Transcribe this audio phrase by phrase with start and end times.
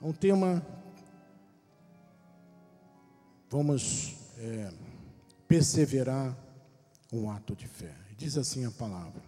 [0.00, 0.64] um tema.
[3.50, 4.72] Vamos é,
[5.46, 6.36] perseverar
[7.12, 7.94] um ato de fé.
[8.16, 9.22] Diz assim a palavra: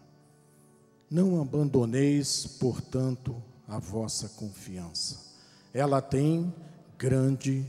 [1.10, 5.32] Não abandoneis, portanto, a vossa confiança.
[5.74, 6.52] Ela tem
[6.96, 7.66] grande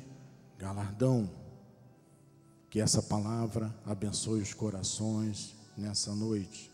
[0.57, 1.29] galardão.
[2.69, 6.71] Que essa palavra abençoe os corações nessa noite.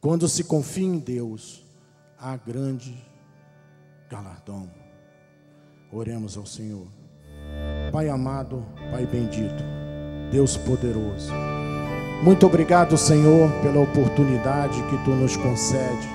[0.00, 1.62] Quando se confia em Deus,
[2.18, 2.96] há grande
[4.08, 4.81] galardão.
[5.92, 6.86] Oremos ao Senhor.
[7.92, 9.62] Pai amado, Pai bendito,
[10.30, 11.30] Deus poderoso.
[12.22, 16.08] Muito obrigado, Senhor, pela oportunidade que tu nos concede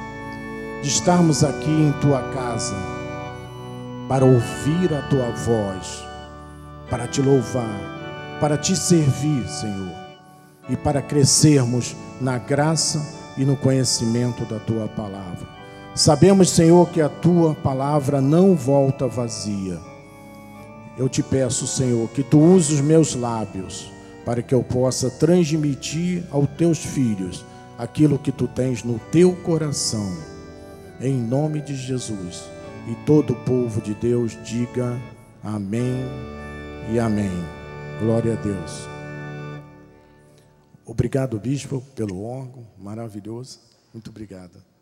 [0.82, 2.76] de estarmos aqui em tua casa
[4.08, 6.04] para ouvir a tua voz,
[6.90, 9.94] para te louvar, para te servir, Senhor,
[10.70, 15.48] e para crescermos na graça e no conhecimento da tua palavra.
[15.98, 19.80] Sabemos, Senhor, que a tua palavra não volta vazia.
[20.96, 23.92] Eu te peço, Senhor, que tu uses os meus lábios
[24.24, 27.44] para que eu possa transmitir aos teus filhos
[27.80, 30.16] aquilo que tu tens no teu coração.
[31.02, 32.44] Em nome de Jesus.
[32.88, 35.02] E todo o povo de Deus diga
[35.44, 36.06] amém
[36.94, 37.44] e amém.
[38.00, 38.88] Glória a Deus.
[40.86, 43.60] Obrigado, bispo, pelo órgão maravilhoso.
[43.92, 44.77] Muito obrigado.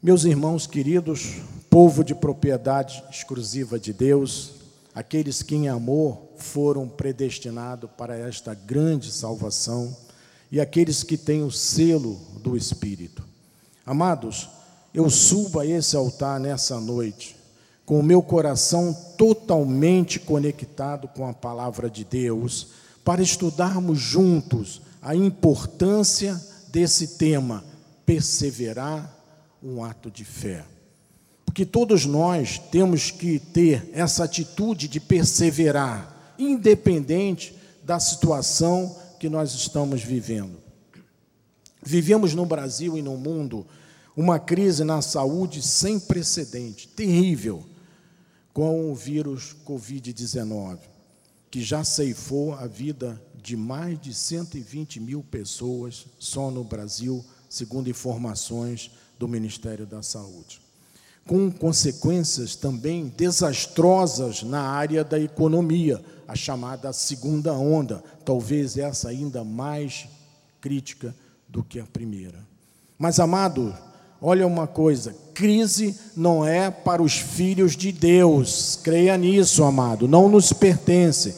[0.00, 4.52] Meus irmãos queridos, povo de propriedade exclusiva de Deus,
[4.94, 9.96] aqueles que em amor foram predestinados para esta grande salvação
[10.52, 13.24] e aqueles que têm o selo do Espírito.
[13.84, 14.48] Amados,
[14.94, 17.34] eu subo a esse altar nessa noite
[17.84, 22.68] com o meu coração totalmente conectado com a palavra de Deus,
[23.04, 27.64] para estudarmos juntos a importância desse tema,
[28.06, 29.17] perseverar
[29.62, 30.64] um ato de fé.
[31.44, 39.54] Porque todos nós temos que ter essa atitude de perseverar, independente da situação que nós
[39.54, 40.58] estamos vivendo.
[41.82, 43.66] Vivemos no Brasil e no mundo
[44.16, 47.64] uma crise na saúde sem precedente, terrível,
[48.52, 50.78] com o vírus Covid-19,
[51.50, 57.88] que já ceifou a vida de mais de 120 mil pessoas só no Brasil, segundo
[57.88, 60.60] informações do Ministério da Saúde.
[61.26, 69.44] Com consequências também desastrosas na área da economia, a chamada segunda onda, talvez essa ainda
[69.44, 70.06] mais
[70.60, 71.14] crítica
[71.48, 72.38] do que a primeira.
[72.98, 73.74] Mas, amado,
[74.20, 80.28] olha uma coisa: crise não é para os filhos de Deus, creia nisso, amado, não
[80.28, 81.36] nos pertence.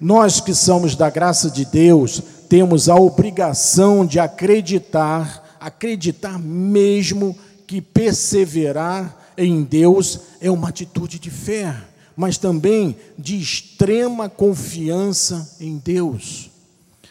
[0.00, 7.80] Nós que somos da graça de Deus, temos a obrigação de acreditar acreditar mesmo que
[7.80, 11.76] perseverar em Deus é uma atitude de fé,
[12.16, 16.50] mas também de extrema confiança em Deus.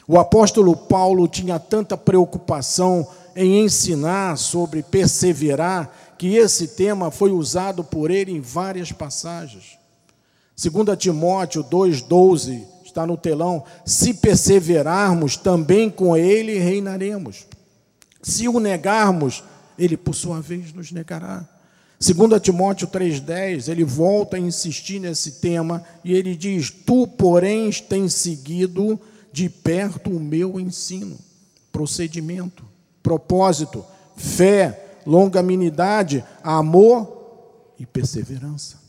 [0.07, 7.83] O apóstolo Paulo tinha tanta preocupação em ensinar sobre perseverar, que esse tema foi usado
[7.83, 9.77] por ele em várias passagens.
[10.61, 17.45] 2 Timóteo 2,12 está no telão: se perseverarmos, também com ele reinaremos.
[18.21, 19.43] Se o negarmos,
[19.77, 21.47] ele por sua vez nos negará.
[21.99, 28.13] Segundo Timóteo 3:10, ele volta a insistir nesse tema e ele diz: "Tu, porém, tens
[28.13, 28.99] seguido
[29.31, 31.17] de perto o meu ensino,
[31.71, 32.63] procedimento,
[33.03, 33.85] propósito,
[34.15, 38.79] fé, longanimidade, amor e perseverança."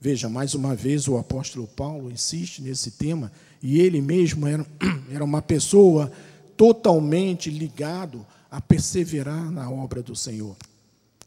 [0.00, 3.32] Veja, mais uma vez o apóstolo Paulo insiste nesse tema
[3.62, 4.64] e ele mesmo era,
[5.10, 6.12] era uma pessoa
[6.56, 10.56] totalmente ligado a perseverar na obra do Senhor.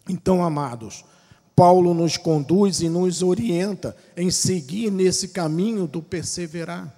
[0.07, 1.03] Então, amados,
[1.55, 6.95] Paulo nos conduz e nos orienta em seguir nesse caminho do perseverar,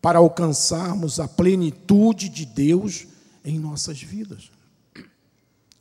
[0.00, 3.06] para alcançarmos a plenitude de Deus
[3.44, 4.50] em nossas vidas.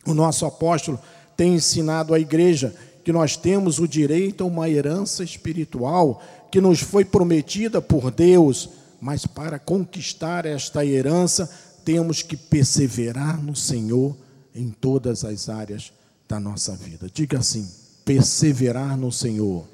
[0.06, 1.00] O nosso apóstolo
[1.38, 6.22] tem ensinado à igreja que nós temos o direito a uma herança espiritual
[6.52, 8.70] que nos foi prometida por Deus,
[9.00, 11.50] mas para conquistar esta herança
[11.90, 14.16] temos que perseverar no Senhor
[14.54, 15.92] em todas as áreas
[16.28, 17.10] da nossa vida.
[17.12, 17.68] Diga assim:
[18.06, 19.66] perseverar no Senhor.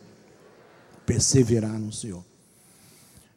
[1.06, 2.23] Perseverar no Senhor.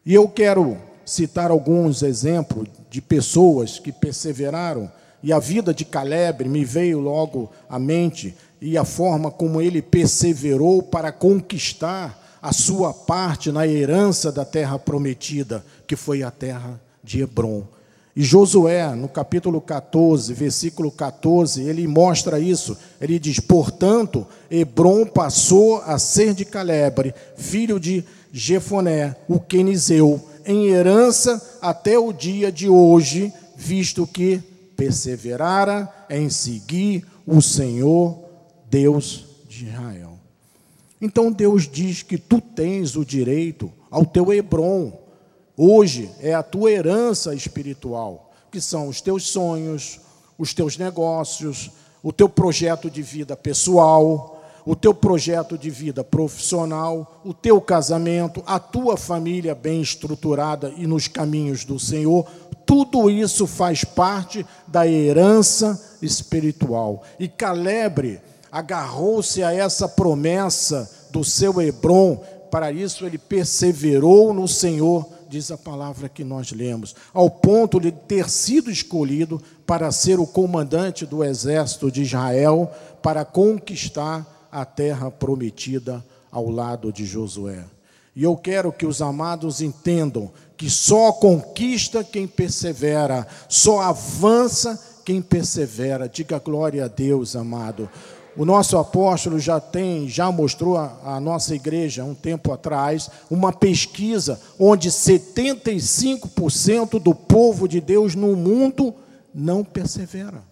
[0.07, 4.89] E eu quero citar alguns exemplos de pessoas que perseveraram,
[5.25, 9.83] e a vida de Caleb me veio logo à mente, e a forma como ele
[9.83, 16.81] perseverou para conquistar a sua parte na herança da terra prometida, que foi a terra
[17.03, 17.67] de Hebron.
[18.19, 22.77] E Josué, no capítulo 14, versículo 14, ele mostra isso.
[23.01, 30.67] Ele diz: Portanto, Hebron passou a ser de Calebre, filho de Jefoné, o quenizeu, em
[30.67, 34.43] herança até o dia de hoje, visto que
[34.77, 38.19] perseverara em seguir o Senhor,
[38.69, 40.19] Deus de Israel.
[41.01, 45.07] Então Deus diz que tu tens o direito ao teu Hebron
[45.61, 49.99] Hoje é a tua herança espiritual, que são os teus sonhos,
[50.39, 57.21] os teus negócios, o teu projeto de vida pessoal, o teu projeto de vida profissional,
[57.25, 62.25] o teu casamento, a tua família bem estruturada e nos caminhos do Senhor,
[62.65, 67.03] tudo isso faz parte da herança espiritual.
[67.19, 68.21] E Calebre
[68.53, 75.59] agarrou-se a essa promessa do seu Hebron, para isso ele perseverou no Senhor diz a
[75.59, 81.23] palavra que nós lemos, ao ponto de ter sido escolhido para ser o comandante do
[81.23, 82.71] exército de Israel
[83.03, 87.65] para conquistar a terra prometida ao lado de Josué.
[88.17, 95.23] E eu quero que os amados entendam que só conquista quem persevera, só avança quem
[95.23, 96.09] persevera.
[96.09, 97.89] Diga glória a Deus, amado.
[98.39, 104.41] O nosso apóstolo já tem, já mostrou a nossa igreja um tempo atrás uma pesquisa
[104.57, 108.95] onde 75% do povo de Deus no mundo
[109.35, 110.45] não persevera.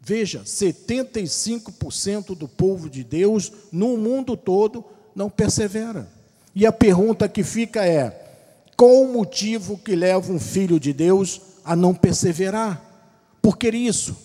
[0.00, 6.08] Veja, 75% do povo de Deus no mundo todo não persevera.
[6.54, 8.24] E a pergunta que fica é:
[8.76, 12.80] qual o motivo que leva um filho de Deus a não perseverar?
[13.42, 14.16] Por que isso?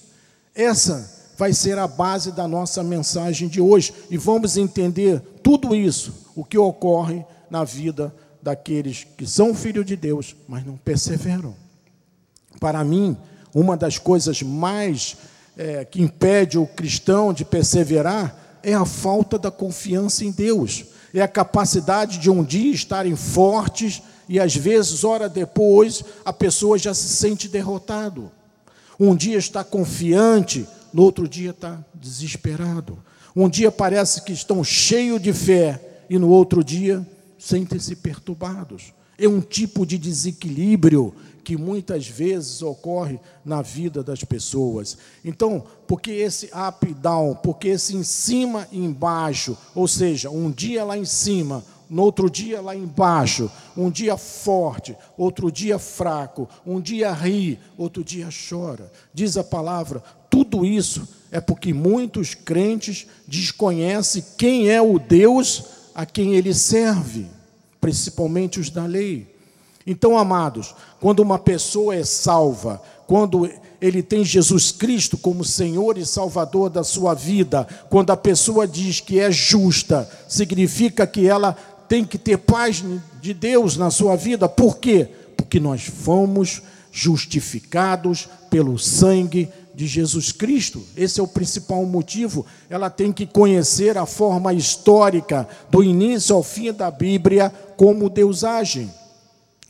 [0.54, 3.94] Essa vai ser a base da nossa mensagem de hoje.
[4.10, 9.95] E vamos entender tudo isso, o que ocorre na vida daqueles que são filhos de
[9.95, 11.56] Deus, mas não perseveram.
[12.60, 13.16] Para mim,
[13.54, 15.16] uma das coisas mais
[15.56, 21.22] é, que impede o cristão de perseverar é a falta da confiança em Deus, é
[21.22, 26.94] a capacidade de um dia estarem fortes e às vezes, hora depois, a pessoa já
[26.94, 28.30] se sente derrotado.
[29.00, 32.98] Um dia está confiante, no outro dia está desesperado.
[33.36, 37.06] Um dia parece que estão cheios de fé e no outro dia
[37.38, 38.94] sentem-se perturbados.
[39.18, 41.13] É um tipo de desequilíbrio
[41.44, 44.98] que muitas vezes ocorre na vida das pessoas.
[45.24, 50.51] Então, porque esse up e down, porque esse em cima e embaixo, ou seja, um
[50.51, 56.50] dia lá em cima, no outro dia lá embaixo, um dia forte, outro dia fraco,
[56.66, 58.92] um dia ri, outro dia chora.
[59.13, 60.04] Diz a palavra:
[60.38, 65.63] tudo isso é porque muitos crentes desconhecem quem é o Deus
[65.95, 67.25] a quem ele serve,
[67.81, 69.36] principalmente os da lei.
[69.86, 73.50] Então, amados, quando uma pessoa é salva, quando
[73.81, 79.00] ele tem Jesus Cristo como Senhor e Salvador da sua vida, quando a pessoa diz
[79.00, 81.54] que é justa, significa que ela
[81.90, 82.83] tem que ter paz
[83.19, 84.48] de Deus na sua vida.
[84.48, 85.10] Por quê?
[85.36, 86.62] Porque nós fomos
[86.92, 90.82] justificados pelo sangue de Jesus Cristo.
[90.96, 92.46] Esse é o principal motivo.
[92.70, 98.44] Ela tem que conhecer a forma histórica, do início ao fim da Bíblia, como Deus
[98.44, 98.90] age,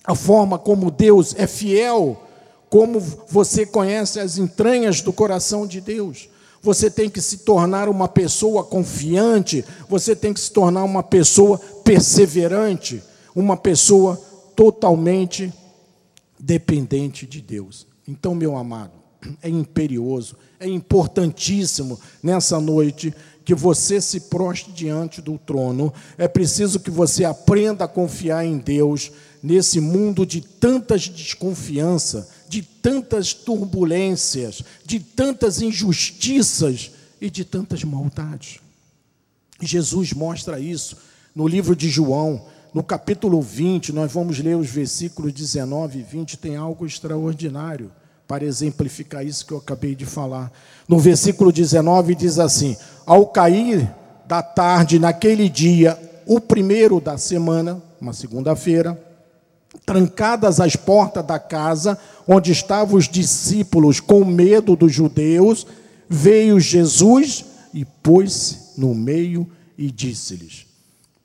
[0.04, 2.24] a forma como Deus é fiel,
[2.70, 6.30] como você conhece as entranhas do coração de Deus.
[6.62, 11.60] Você tem que se tornar uma pessoa confiante, você tem que se tornar uma pessoa
[11.84, 13.04] perseverante,
[13.36, 14.16] uma pessoa
[14.56, 15.54] totalmente
[16.40, 17.86] dependente de Deus.
[18.08, 18.94] Então, meu amado,
[19.42, 25.94] é imperioso, é importantíssimo nessa noite que você se proste diante do trono.
[26.18, 29.12] É preciso que você aprenda a confiar em Deus
[29.42, 38.60] nesse mundo de tantas desconfiança, de tantas turbulências, de tantas injustiças e de tantas maldades.
[39.62, 40.98] Jesus mostra isso
[41.34, 42.46] no livro de João,
[42.78, 47.90] no capítulo 20, nós vamos ler os versículos 19 e 20, tem algo extraordinário
[48.28, 50.52] para exemplificar isso que eu acabei de falar.
[50.88, 53.92] No versículo 19 diz assim: Ao cair
[54.28, 58.96] da tarde naquele dia, o primeiro da semana, uma segunda-feira,
[59.84, 65.66] trancadas as portas da casa onde estavam os discípulos com medo dos judeus,
[66.08, 67.44] veio Jesus
[67.74, 70.68] e pôs-se no meio e disse-lhes: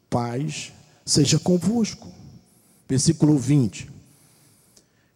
[0.08, 0.72] Paz
[1.04, 2.08] seja convosco.
[2.88, 3.90] Versículo 20.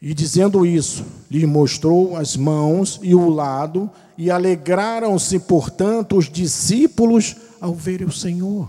[0.01, 7.37] E dizendo isso, lhe mostrou as mãos e o lado, e alegraram-se, portanto, os discípulos
[7.61, 8.69] ao verem o Senhor.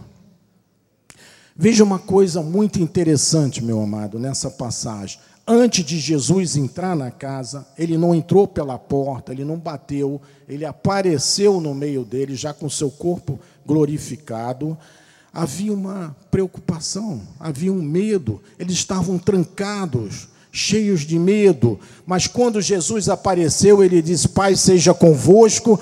[1.56, 5.20] Veja uma coisa muito interessante, meu amado, nessa passagem.
[5.46, 10.66] Antes de Jesus entrar na casa, ele não entrou pela porta, ele não bateu, ele
[10.66, 14.78] apareceu no meio deles, já com seu corpo glorificado.
[15.38, 21.80] Havia uma preocupação, havia um medo, eles estavam trancados, cheios de medo.
[22.08, 25.80] Mas quando Jesus apareceu, ele disse: Pai, seja convosco.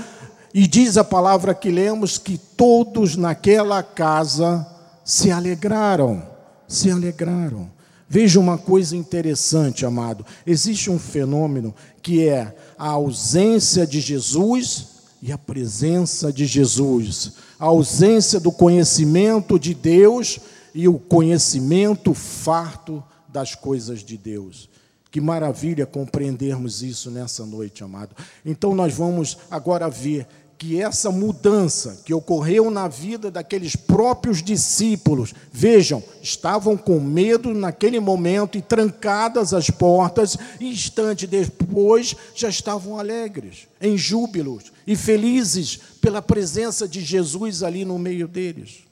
[0.53, 4.67] E diz a palavra que lemos que todos naquela casa
[5.05, 6.21] se alegraram,
[6.67, 7.71] se alegraram.
[8.09, 10.25] Veja uma coisa interessante, amado.
[10.45, 14.88] Existe um fenômeno que é a ausência de Jesus
[15.21, 17.44] e a presença de Jesus.
[17.59, 20.39] A ausência do conhecimento de Deus
[20.74, 24.69] e o conhecimento farto das coisas de Deus.
[25.09, 28.15] Que maravilha compreendermos isso nessa noite, amado.
[28.45, 35.33] Então nós vamos agora ver que essa mudança que ocorreu na vida daqueles próprios discípulos,
[35.51, 42.97] vejam, estavam com medo naquele momento e trancadas as portas, e instante depois já estavam
[42.97, 48.85] alegres, em júbilos e felizes pela presença de Jesus ali no meio deles.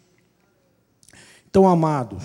[1.49, 2.23] Então, amados,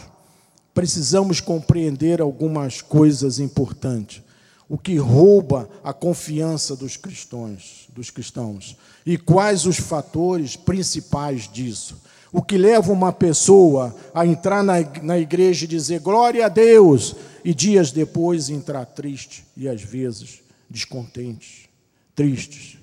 [0.75, 4.23] precisamos compreender algumas coisas importantes
[4.68, 12.00] o que rouba a confiança dos cristãos, dos cristãos e quais os fatores principais disso.
[12.30, 17.16] O que leva uma pessoa a entrar na, na igreja e dizer glória a Deus
[17.42, 21.68] e dias depois entrar triste e às vezes descontentes,
[22.14, 22.76] tristes.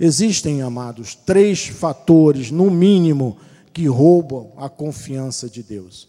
[0.00, 3.36] Existem, amados, três fatores, no mínimo,
[3.72, 6.08] que roubam a confiança de Deus.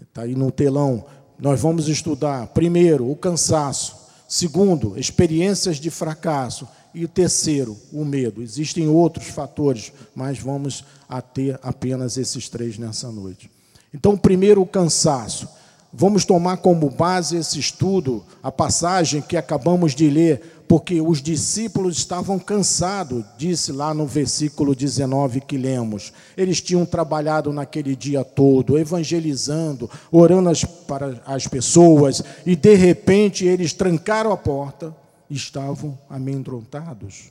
[0.00, 1.04] Está aí no telão.
[1.38, 4.01] Nós vamos estudar, primeiro, o cansaço.
[4.34, 6.66] Segundo, experiências de fracasso.
[6.94, 8.42] E o terceiro, o medo.
[8.42, 13.50] Existem outros fatores, mas vamos a ter apenas esses três nessa noite.
[13.92, 15.46] Então, primeiro, o cansaço.
[15.92, 21.98] Vamos tomar como base esse estudo, a passagem que acabamos de ler, porque os discípulos
[21.98, 26.14] estavam cansados, disse lá no versículo 19 que lemos.
[26.34, 33.44] Eles tinham trabalhado naquele dia todo, evangelizando, orando as, para as pessoas, e de repente
[33.44, 34.96] eles trancaram a porta
[35.28, 37.24] e estavam amedrontados.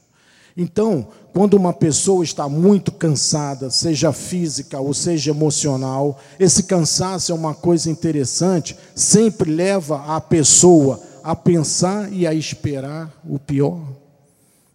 [0.56, 7.36] Então, quando uma pessoa está muito cansada, seja física ou seja emocional, esse cansaço é
[7.36, 13.82] uma coisa interessante, sempre leva a pessoa a pensar e a esperar o pior.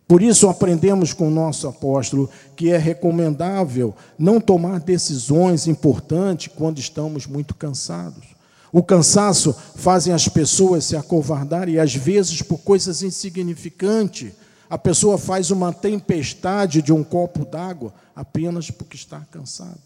[0.09, 6.79] Por isso aprendemos com o nosso apóstolo que é recomendável não tomar decisões importantes quando
[6.79, 8.25] estamos muito cansados.
[8.73, 14.33] O cansaço faz as pessoas se acovardarem, e às vezes por coisas insignificantes
[14.69, 19.79] a pessoa faz uma tempestade de um copo d'água apenas porque está cansado.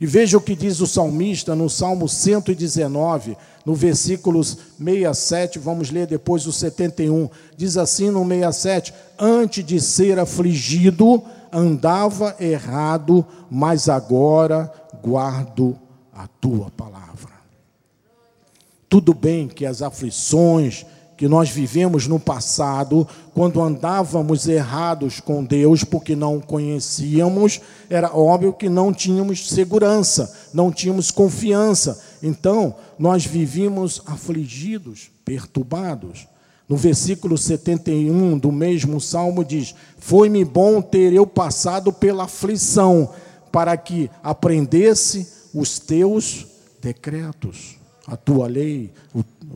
[0.00, 6.06] E veja o que diz o salmista no Salmo 119, no versículos 67, vamos ler
[6.06, 7.28] depois o 71.
[7.54, 15.78] Diz assim no 67: Antes de ser afligido, andava errado, mas agora guardo
[16.14, 17.30] a tua palavra.
[18.88, 20.86] Tudo bem que as aflições,
[21.20, 27.60] que nós vivemos no passado, quando andávamos errados com Deus porque não conhecíamos,
[27.90, 32.02] era óbvio que não tínhamos segurança, não tínhamos confiança.
[32.22, 36.26] Então, nós vivíamos afligidos, perturbados.
[36.66, 43.10] No versículo 71 do mesmo salmo diz: Foi-me bom ter eu passado pela aflição,
[43.52, 46.46] para que aprendesse os teus
[46.80, 48.90] decretos, a tua lei,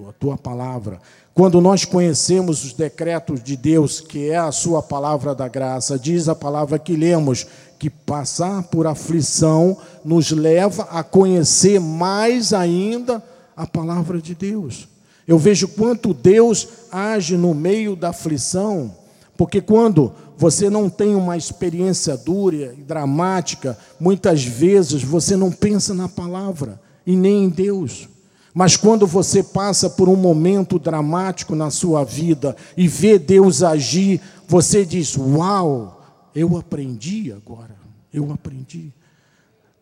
[0.08, 1.00] a tua palavra.
[1.32, 6.28] Quando nós conhecemos os decretos de Deus, que é a sua palavra da graça, diz
[6.28, 7.46] a palavra que lemos,
[7.78, 13.22] que passar por aflição nos leva a conhecer mais ainda
[13.56, 14.88] a palavra de Deus.
[15.26, 18.94] Eu vejo quanto Deus age no meio da aflição,
[19.36, 25.94] porque quando você não tem uma experiência dura e dramática, muitas vezes você não pensa
[25.94, 28.08] na palavra e nem em Deus.
[28.54, 34.20] Mas quando você passa por um momento dramático na sua vida e vê Deus agir,
[34.46, 36.00] você diz: Uau,
[36.32, 37.74] eu aprendi agora,
[38.12, 38.92] eu aprendi.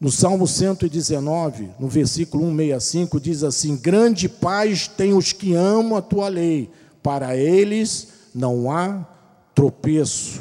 [0.00, 6.02] No Salmo 119, no versículo 165, diz assim: Grande paz tem os que amam a
[6.02, 6.70] tua lei,
[7.02, 9.06] para eles não há
[9.54, 10.40] tropeço.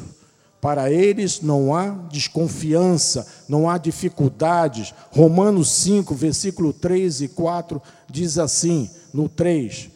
[0.61, 4.93] Para eles não há desconfiança, não há dificuldades.
[5.09, 9.89] Romanos 5, versículo 3 e 4 diz assim, no 3: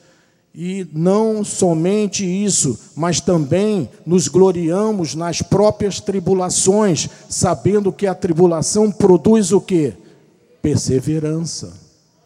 [0.54, 8.92] E não somente isso, mas também nos gloriamos nas próprias tribulações, sabendo que a tribulação
[8.92, 9.94] produz o quê?
[10.62, 11.74] Perseverança.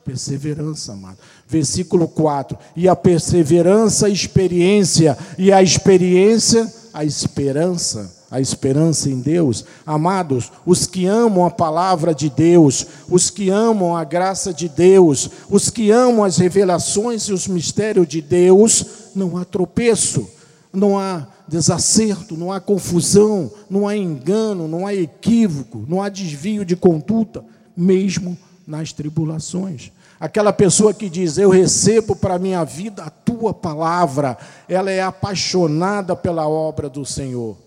[0.06, 1.18] Perseverança, amado.
[1.48, 2.58] Versículo 4.
[2.76, 5.18] E a perseverança, experiência.
[5.38, 9.66] E a experiência, a esperança a esperança em Deus.
[9.86, 15.30] Amados, os que amam a palavra de Deus, os que amam a graça de Deus,
[15.50, 20.30] os que amam as revelações e os mistérios de Deus, não há tropeço,
[20.72, 26.64] não há desacerto, não há confusão, não há engano, não há equívoco, não há desvio
[26.64, 27.44] de conduta,
[27.76, 29.92] mesmo nas tribulações.
[30.20, 35.02] Aquela pessoa que diz: Eu recebo para a minha vida a tua palavra, ela é
[35.02, 37.58] apaixonada pela obra do Senhor.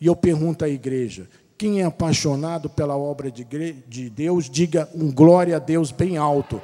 [0.00, 3.44] E eu pergunto à igreja: quem é apaixonado pela obra de,
[3.88, 6.60] de Deus, diga um glória a Deus bem alto.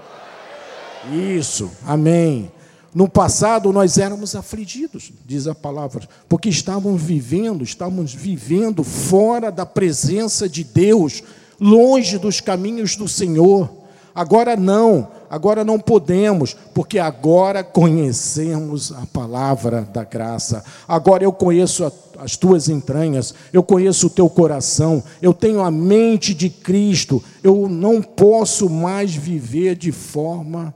[1.10, 2.50] Isso, amém.
[2.94, 9.64] No passado nós éramos afligidos, diz a palavra, porque estávamos vivendo, estávamos vivendo fora da
[9.64, 11.22] presença de Deus,
[11.58, 13.70] longe dos caminhos do Senhor.
[14.14, 20.62] Agora não, agora não podemos, porque agora conhecemos a palavra da graça.
[20.86, 26.34] Agora eu conheço as tuas entranhas, eu conheço o teu coração, eu tenho a mente
[26.34, 27.24] de Cristo.
[27.42, 30.74] Eu não posso mais viver de forma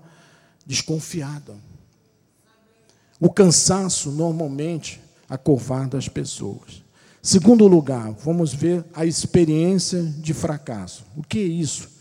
[0.64, 1.54] desconfiada.
[3.20, 6.82] O cansaço normalmente acovarda as pessoas.
[7.20, 11.04] Segundo lugar, vamos ver a experiência de fracasso.
[11.14, 11.96] O que é isso?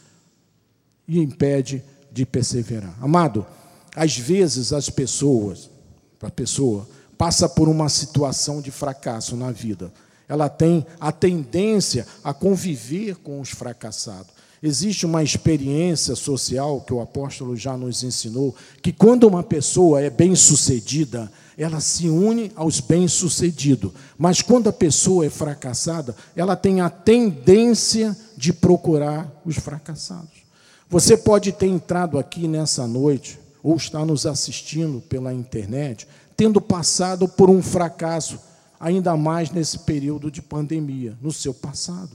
[1.07, 1.83] e impede
[2.15, 2.95] de perseverar.
[3.01, 3.45] Amado,
[3.93, 5.69] às vezes as pessoas,
[6.21, 9.91] a pessoa passa por uma situação de fracasso na vida.
[10.25, 14.33] Ela tem a tendência a conviver com os fracassados.
[14.63, 20.09] Existe uma experiência social que o apóstolo já nos ensinou, que quando uma pessoa é
[20.09, 23.91] bem-sucedida, ela se une aos bem-sucedidos.
[24.17, 30.44] Mas quando a pessoa é fracassada, ela tem a tendência de procurar os fracassados.
[30.89, 37.27] Você pode ter entrado aqui nessa noite, ou está nos assistindo pela internet, tendo passado
[37.27, 38.39] por um fracasso,
[38.79, 42.11] ainda mais nesse período de pandemia, no seu passado.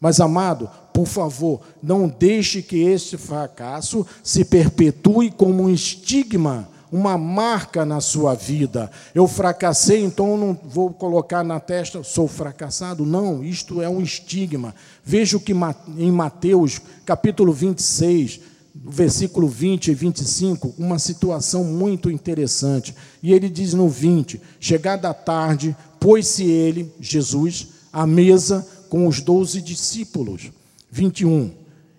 [0.00, 7.18] Mas, amado, por favor, não deixe que este fracasso se perpetue como um estigma uma
[7.18, 8.88] marca na sua vida.
[9.12, 13.04] Eu fracassei, então não vou colocar na testa, sou fracassado.
[13.04, 14.72] Não, isto é um estigma.
[15.04, 15.52] Veja o que
[15.98, 18.38] em Mateus, capítulo 26,
[18.72, 22.94] versículo 20 e 25, uma situação muito interessante.
[23.20, 29.20] E ele diz no 20: Chegada a tarde, pôs-se ele, Jesus, à mesa com os
[29.20, 30.52] doze discípulos.
[30.92, 31.50] 21.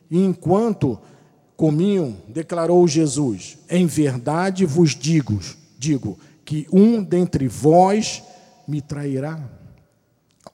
[0.10, 0.98] E enquanto
[1.56, 5.40] comiam, declarou Jesus: Em verdade vos digo,
[5.78, 8.24] digo que um dentre vós
[8.68, 9.40] me trairá.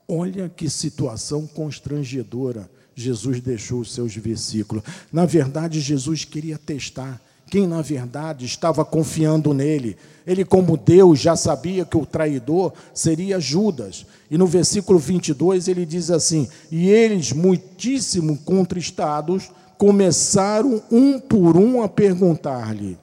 [0.08, 4.84] Olha que situação constrangedora Jesus deixou os seus versículos.
[5.12, 7.20] Na verdade, Jesus queria testar
[7.52, 9.96] quem, na verdade, estava confiando nele.
[10.26, 14.06] Ele, como Deus, já sabia que o traidor seria Judas.
[14.30, 19.50] E no versículo 22 ele diz assim: E eles, muitíssimo contristados,
[19.82, 22.96] começaram um por um a perguntar-lhe: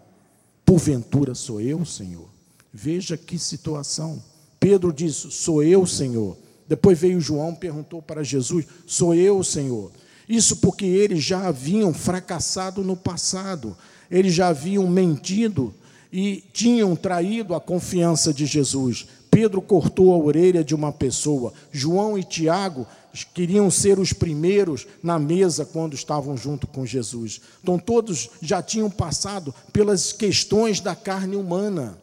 [0.63, 2.29] Porventura sou eu, Senhor?
[2.71, 4.23] Veja que situação.
[4.61, 6.37] Pedro disse: Sou eu, Senhor.
[6.69, 9.91] Depois veio João, perguntou para Jesus: Sou eu, Senhor?
[10.29, 13.75] Isso porque eles já haviam fracassado no passado,
[14.09, 15.73] eles já haviam mentido
[16.13, 19.05] e tinham traído a confiança de Jesus.
[19.29, 22.87] Pedro cortou a orelha de uma pessoa, João e Tiago
[23.33, 27.41] queriam ser os primeiros na mesa quando estavam junto com Jesus.
[27.61, 31.97] Então, todos já tinham passado pelas questões da carne humana.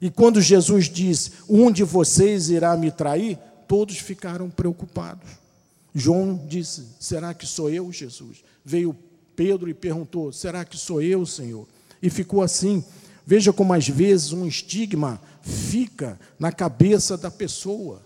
[0.00, 5.28] E quando Jesus disse: Um de vocês irá me trair, todos ficaram preocupados.
[5.94, 8.42] João disse: Será que sou eu, Jesus?
[8.64, 8.96] Veio
[9.34, 11.66] Pedro e perguntou: Será que sou eu, Senhor?
[12.02, 12.84] E ficou assim.
[13.26, 18.00] Veja como às vezes um estigma fica na cabeça da pessoa.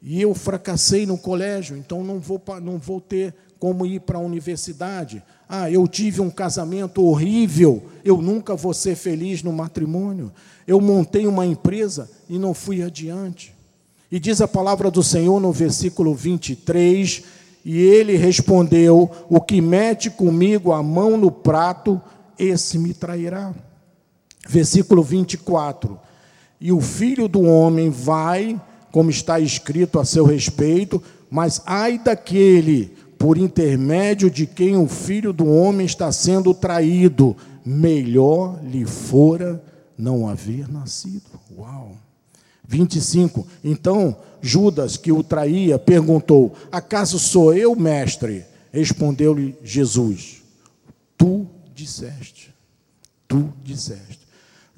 [0.00, 4.22] E eu fracassei no colégio, então não vou, não vou ter como ir para a
[4.22, 5.22] universidade.
[5.48, 10.32] Ah, eu tive um casamento horrível, eu nunca vou ser feliz no matrimônio.
[10.66, 13.54] Eu montei uma empresa e não fui adiante.
[14.10, 17.24] E diz a palavra do Senhor no versículo 23,
[17.64, 22.00] e ele respondeu: O que mete comigo a mão no prato,
[22.38, 23.52] esse me trairá.
[24.48, 25.98] Versículo 24:
[26.60, 28.58] E o filho do homem vai
[28.98, 35.32] como está escrito a seu respeito, mas ai daquele por intermédio de quem o filho
[35.32, 39.62] do homem está sendo traído, melhor lhe fora
[39.96, 41.30] não haver nascido.
[41.56, 41.92] Uau!
[42.66, 43.46] 25.
[43.62, 48.44] Então Judas, que o traía, perguntou: Acaso sou eu, mestre?
[48.72, 50.42] Respondeu-lhe Jesus:
[51.16, 52.52] Tu disseste.
[53.28, 54.17] tu disseste.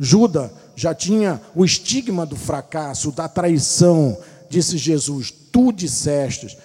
[0.03, 6.57] Judas já tinha o estigma do fracasso, da traição, disse Jesus, tu disseste.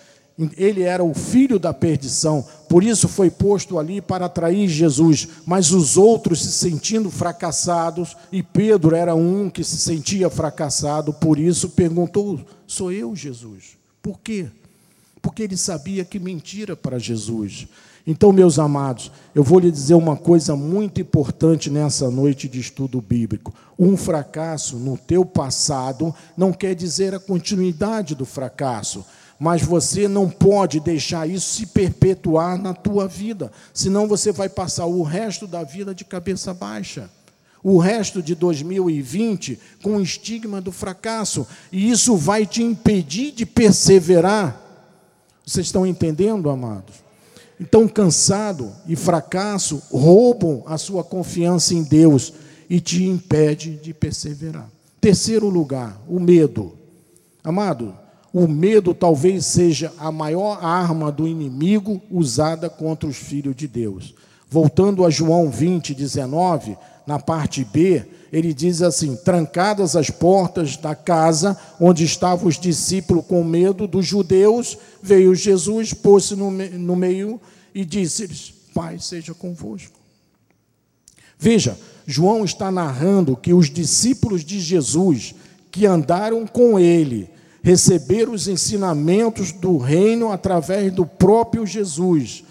[0.58, 5.28] Ele era o filho da perdição, por isso foi posto ali para atrair Jesus.
[5.46, 11.38] Mas os outros se sentindo fracassados, e Pedro era um que se sentia fracassado, por
[11.38, 13.78] isso perguntou: Sou eu, Jesus?
[14.02, 14.48] Por quê?
[15.22, 17.68] Porque ele sabia que mentira para Jesus.
[18.08, 23.02] Então, meus amados, eu vou lhe dizer uma coisa muito importante nessa noite de estudo
[23.02, 23.52] bíblico.
[23.80, 29.04] Um fracasso no teu passado não quer dizer a continuidade do fracasso,
[29.40, 34.86] mas você não pode deixar isso se perpetuar na tua vida, senão você vai passar
[34.86, 37.10] o resto da vida de cabeça baixa.
[37.64, 43.48] O resto de 2020 com o estigma do fracasso, e isso vai te impedir de
[43.48, 44.62] perseverar.
[45.44, 47.05] Vocês estão entendendo, amados?
[47.60, 52.34] Então, cansado e fracasso roubam a sua confiança em Deus
[52.70, 54.70] e te impede de perseverar.
[55.00, 56.74] Terceiro lugar, o medo.
[57.44, 57.94] Amado,
[58.34, 64.14] o medo talvez seja a maior arma do inimigo usada contra os filhos de Deus.
[64.50, 70.96] Voltando a João 20, 19, na parte B, ele diz assim: Trancadas as portas da
[70.96, 77.40] casa onde estavam os discípulos com medo dos judeus, veio Jesus, pôs-se no, no meio
[77.74, 79.98] e disse-lhes: Pai seja convosco.
[81.38, 85.36] Veja, João está narrando que os discípulos de Jesus,
[85.72, 87.30] que andaram com ele,
[87.62, 92.44] receberam os ensinamentos do reino através do próprio Jesus,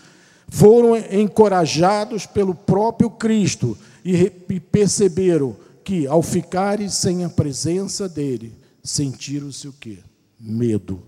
[0.49, 9.67] foram encorajados pelo próprio Cristo e perceberam que, ao ficarem sem a presença dele, sentiram-se
[9.67, 9.99] o quê?
[10.39, 11.03] Medo.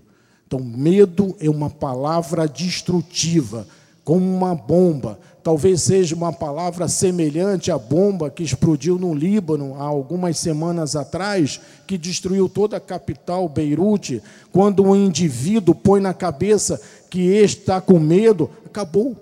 [0.45, 3.67] Então, medo é uma palavra destrutiva,
[4.03, 5.19] como uma bomba.
[5.43, 11.59] Talvez seja uma palavra semelhante à bomba que explodiu no Líbano há algumas semanas atrás,
[11.85, 14.21] que destruiu toda a capital, Beirute.
[14.51, 19.15] Quando um indivíduo põe na cabeça que está com medo, acabou.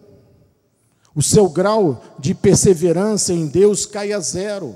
[1.15, 4.75] O seu grau de perseverança em Deus cai a zero.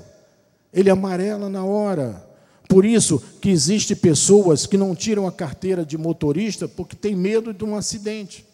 [0.72, 2.26] Ele amarela na hora.
[2.66, 7.52] Por isso que existe pessoas que não tiram a carteira de motorista porque tem medo
[7.52, 8.46] de um acidente.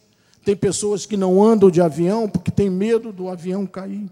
[0.44, 4.10] Tem pessoas que não andam de avião porque tem medo do avião cair.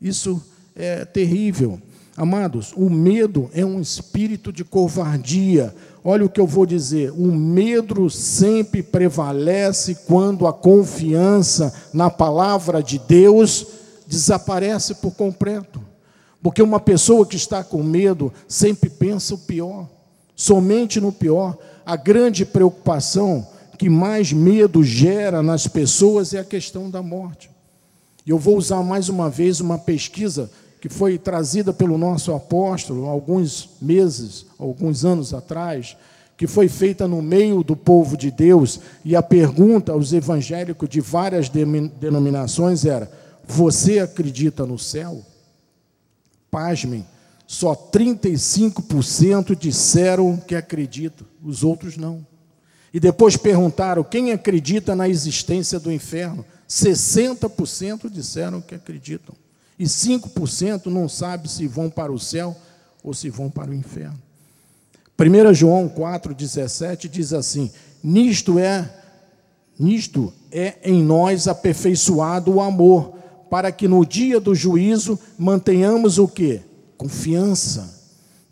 [0.00, 0.44] Isso
[0.76, 1.80] é terrível.
[2.16, 5.74] Amados, o medo é um espírito de covardia.
[6.04, 12.80] Olha o que eu vou dizer: o medo sempre prevalece quando a confiança na palavra
[12.82, 13.66] de Deus
[14.06, 15.80] desaparece por completo.
[16.40, 19.88] Porque uma pessoa que está com medo sempre pensa o pior,
[20.36, 21.56] somente no pior.
[21.84, 23.46] A grande preocupação
[23.76, 27.50] que mais medo gera nas pessoas é a questão da morte.
[28.26, 30.50] Eu vou usar mais uma vez uma pesquisa
[30.84, 35.96] que foi trazida pelo nosso apóstolo alguns meses, alguns anos atrás,
[36.36, 41.00] que foi feita no meio do povo de Deus, e a pergunta aos evangélicos de
[41.00, 43.10] várias denominações era:
[43.48, 45.22] Você acredita no céu?
[46.50, 47.06] Pasmem,
[47.46, 52.26] só 35% disseram que acreditam, os outros não.
[52.92, 56.44] E depois perguntaram quem acredita na existência do inferno.
[56.68, 59.34] 60% disseram que acreditam
[59.78, 62.56] e 5% não sabe se vão para o céu
[63.02, 64.18] ou se vão para o inferno.
[65.18, 67.70] 1 João 4,17 diz assim:
[68.02, 68.88] Nisto é,
[69.78, 73.14] nisto é em nós aperfeiçoado o amor,
[73.50, 76.60] para que no dia do juízo mantenhamos o que?
[76.96, 78.02] Confiança.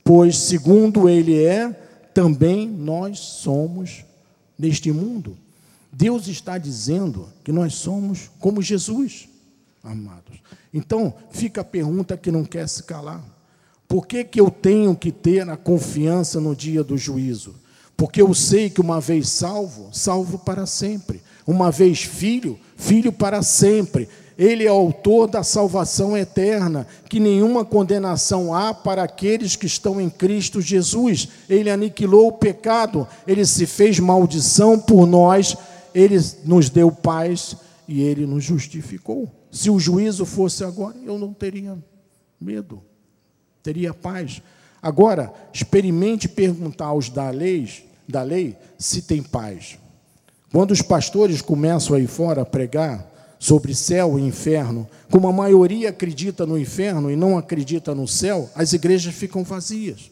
[0.04, 1.70] Pois, segundo Ele é,
[2.12, 4.04] também nós somos
[4.58, 5.36] neste mundo.
[5.92, 9.28] Deus está dizendo que nós somos como Jesus,
[9.82, 10.41] amados.
[10.72, 13.22] Então, fica a pergunta que não quer se calar.
[13.86, 17.54] Por que, que eu tenho que ter a confiança no dia do juízo?
[17.94, 21.22] Porque eu sei que uma vez salvo, salvo para sempre.
[21.46, 24.08] Uma vez filho, filho para sempre.
[24.38, 30.08] Ele é autor da salvação eterna, que nenhuma condenação há para aqueles que estão em
[30.08, 31.28] Cristo Jesus.
[31.48, 35.54] Ele aniquilou o pecado, ele se fez maldição por nós,
[35.94, 37.56] ele nos deu paz
[37.86, 39.41] e ele nos justificou.
[39.52, 41.76] Se o juízo fosse agora, eu não teria
[42.40, 42.82] medo,
[43.62, 44.40] teria paz.
[44.80, 47.68] Agora, experimente perguntar aos da lei,
[48.08, 49.78] da lei se tem paz.
[50.50, 53.06] Quando os pastores começam aí fora a pregar
[53.38, 58.48] sobre céu e inferno, como a maioria acredita no inferno e não acredita no céu,
[58.54, 60.10] as igrejas ficam vazias.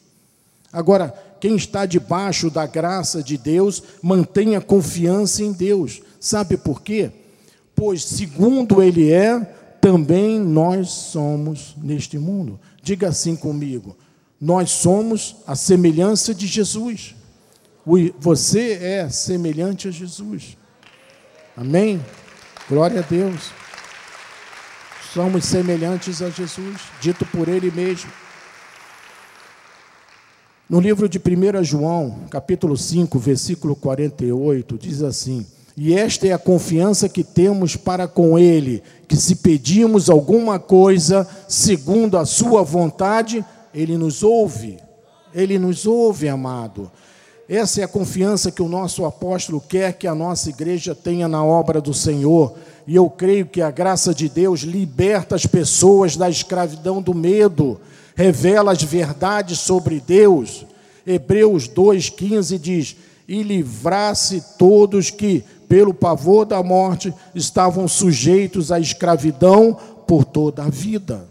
[0.70, 6.02] Agora, quem está debaixo da graça de Deus, mantenha confiança em Deus.
[6.20, 7.10] Sabe por quê?
[7.80, 9.40] Pois segundo ele é,
[9.80, 12.60] também nós somos neste mundo.
[12.82, 13.96] Diga assim comigo:
[14.38, 17.14] nós somos a semelhança de Jesus.
[18.18, 20.58] Você é semelhante a Jesus.
[21.56, 22.04] Amém?
[22.68, 23.50] Glória a Deus.
[25.14, 28.10] Somos semelhantes a Jesus, dito por Ele mesmo.
[30.68, 35.46] No livro de 1 João, capítulo 5, versículo 48, diz assim:
[35.82, 41.26] E esta é a confiança que temos para com Ele, que se pedimos alguma coisa
[41.48, 44.76] segundo a Sua vontade, Ele nos ouve.
[45.34, 46.90] Ele nos ouve, amado.
[47.48, 51.42] Essa é a confiança que o nosso apóstolo quer que a nossa igreja tenha na
[51.42, 52.52] obra do Senhor.
[52.86, 57.80] E eu creio que a graça de Deus liberta as pessoas da escravidão do medo
[58.14, 60.66] revela as verdades sobre Deus.
[61.06, 69.78] Hebreus 2,15 diz: E livrasse todos que, pelo pavor da morte, estavam sujeitos à escravidão
[70.04, 71.28] por toda a vida.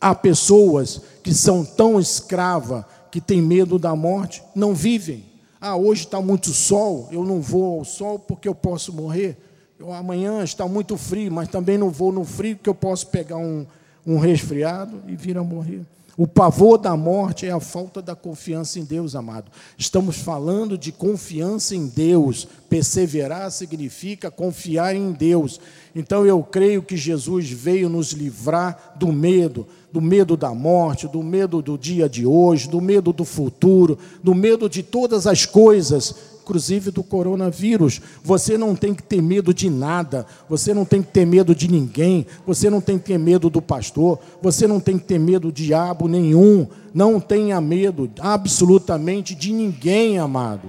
[0.00, 5.26] Há pessoas que são tão escravas que têm medo da morte, não vivem.
[5.60, 9.36] Ah, hoje está muito sol, eu não vou ao sol porque eu posso morrer.
[9.78, 13.36] Eu, amanhã está muito frio, mas também não vou no frio porque eu posso pegar
[13.36, 13.66] um,
[14.06, 15.82] um resfriado e vir a morrer.
[16.18, 19.52] O pavor da morte é a falta da confiança em Deus, amado.
[19.76, 22.48] Estamos falando de confiança em Deus.
[22.70, 25.60] Perseverar significa confiar em Deus.
[25.94, 31.22] Então eu creio que Jesus veio nos livrar do medo, do medo da morte, do
[31.22, 36.35] medo do dia de hoje, do medo do futuro, do medo de todas as coisas
[36.46, 38.00] inclusive do coronavírus.
[38.22, 41.68] Você não tem que ter medo de nada, você não tem que ter medo de
[41.68, 45.50] ninguém, você não tem que ter medo do pastor, você não tem que ter medo
[45.50, 46.68] de diabo nenhum.
[46.94, 50.68] Não tenha medo absolutamente de ninguém, amado.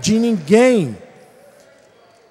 [0.00, 0.96] De ninguém.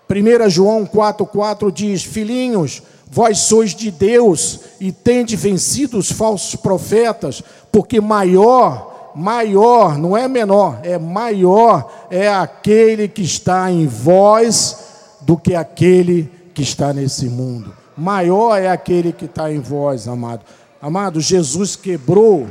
[0.10, 2.82] 1 João 4,4 diz: Filhinhos,
[3.12, 10.28] vós sois de Deus e tende vencido os falsos profetas, porque maior maior, não é
[10.28, 17.26] menor, é maior é aquele que está em vós do que aquele que está nesse
[17.26, 17.76] mundo.
[17.98, 20.42] Maior é aquele que está em vós, amado.
[20.82, 22.48] Amado, Jesus quebrou.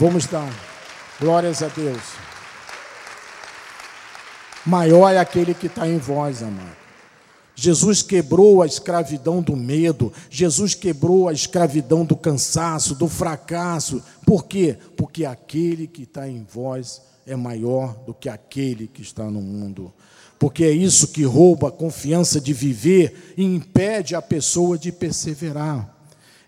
[0.00, 0.48] Vamos dar
[1.20, 2.00] glórias a Deus.
[4.64, 6.81] Maior é aquele que está em vós, amado.
[7.54, 14.02] Jesus quebrou a escravidão do medo, Jesus quebrou a escravidão do cansaço, do fracasso.
[14.24, 14.76] Por quê?
[14.96, 19.92] Porque aquele que está em vós é maior do que aquele que está no mundo.
[20.38, 25.96] Porque é isso que rouba a confiança de viver e impede a pessoa de perseverar.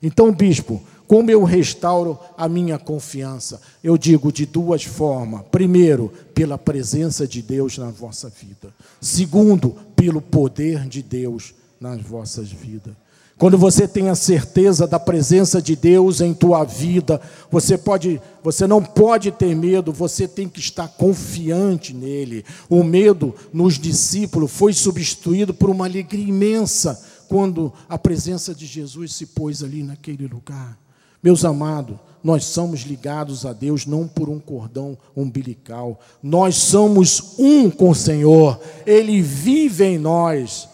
[0.03, 3.61] Então, bispo, como eu restauro a minha confiança?
[3.83, 5.43] Eu digo de duas formas.
[5.51, 8.73] Primeiro, pela presença de Deus na vossa vida.
[9.01, 12.95] Segundo, pelo poder de Deus nas vossas vidas.
[13.37, 18.67] Quando você tem a certeza da presença de Deus em tua vida, você pode, você
[18.67, 22.45] não pode ter medo, você tem que estar confiante nele.
[22.71, 29.15] O medo nos discípulos foi substituído por uma alegria imensa quando a presença de Jesus
[29.15, 30.79] se pôs ali naquele lugar.
[31.25, 37.71] Meus amados, nós somos ligados a Deus não por um cordão umbilical, nós somos um
[37.71, 40.69] com o Senhor, Ele vive em nós.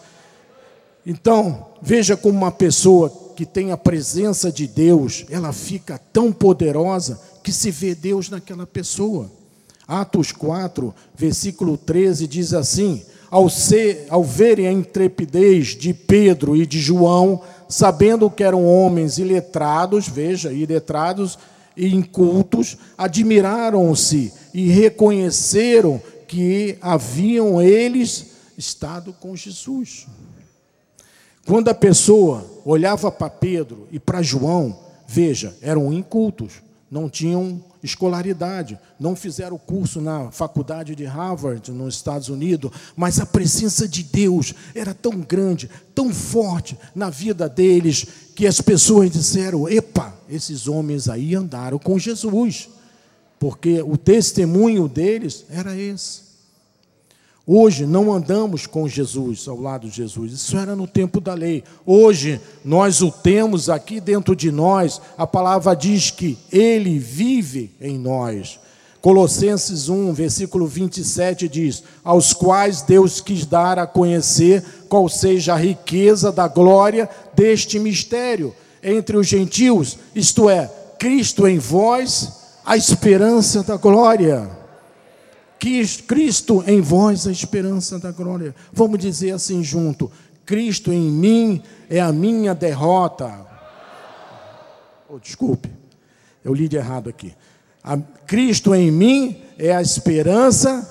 [1.05, 7.17] Então, veja como uma pessoa que tem a presença de Deus, ela fica tão poderosa
[7.41, 9.31] que se vê Deus naquela pessoa.
[9.87, 16.65] Atos 4, versículo 13 diz assim: ao, ser, ao verem a intrepidez de Pedro e
[16.65, 21.39] de João, sabendo que eram homens iletrados, veja, iletrados
[21.77, 30.07] e incultos, admiraram-se e reconheceram que haviam eles estado com Jesus.
[31.45, 38.79] Quando a pessoa olhava para Pedro e para João, veja, eram incultos, não tinham escolaridade,
[38.99, 44.53] não fizeram curso na faculdade de Harvard, nos Estados Unidos, mas a presença de Deus
[44.75, 51.09] era tão grande, tão forte na vida deles, que as pessoas disseram: epa, esses homens
[51.09, 52.69] aí andaram com Jesus,
[53.39, 56.30] porque o testemunho deles era esse.
[57.45, 60.31] Hoje não andamos com Jesus, ao lado de Jesus.
[60.31, 61.63] Isso era no tempo da lei.
[61.85, 65.01] Hoje nós o temos aqui dentro de nós.
[65.17, 68.59] A palavra diz que ele vive em nós.
[69.01, 75.57] Colossenses 1, versículo 27 diz: Aos quais Deus quis dar a conhecer qual seja a
[75.57, 82.31] riqueza da glória deste mistério entre os gentios, isto é, Cristo em vós,
[82.65, 84.60] a esperança da glória.
[86.07, 88.55] Cristo em vós a esperança da glória.
[88.73, 90.11] Vamos dizer assim junto:
[90.43, 93.45] Cristo em mim é a minha derrota.
[95.07, 95.69] Oh, desculpe,
[96.43, 97.35] eu li de errado aqui.
[97.83, 97.95] A,
[98.25, 100.89] Cristo em mim é a esperança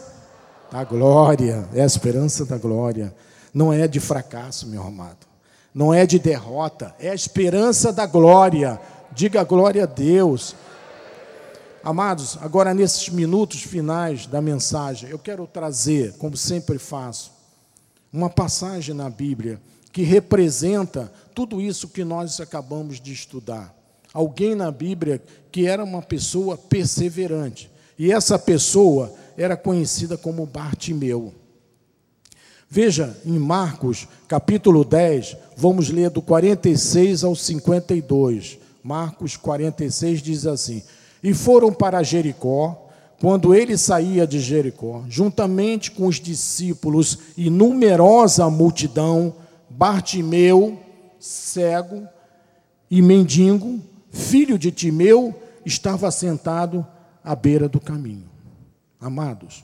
[0.71, 3.13] da glória, é a esperança da glória.
[3.53, 5.27] Não é de fracasso, meu amado.
[5.75, 8.81] Não é de derrota, é a esperança da glória.
[9.13, 10.55] Diga glória a Deus.
[11.83, 17.33] Amados, agora nesses minutos finais da mensagem, eu quero trazer, como sempre faço,
[18.12, 19.59] uma passagem na Bíblia
[19.90, 23.75] que representa tudo isso que nós acabamos de estudar.
[24.12, 27.71] Alguém na Bíblia que era uma pessoa perseverante.
[27.99, 31.35] E essa pessoa era conhecida como Bartimeu.
[32.69, 38.59] Veja, em Marcos, capítulo 10, vamos ler do 46 ao 52.
[38.83, 40.83] Marcos 46 diz assim:
[41.23, 42.87] e foram para Jericó.
[43.21, 49.35] Quando ele saía de Jericó, juntamente com os discípulos e numerosa multidão,
[49.69, 50.81] Bartimeu,
[51.19, 52.09] cego
[52.91, 53.79] e mendigo,
[54.11, 55.35] filho de Timeu,
[55.67, 56.85] estava sentado
[57.23, 58.25] à beira do caminho.
[58.99, 59.63] Amados,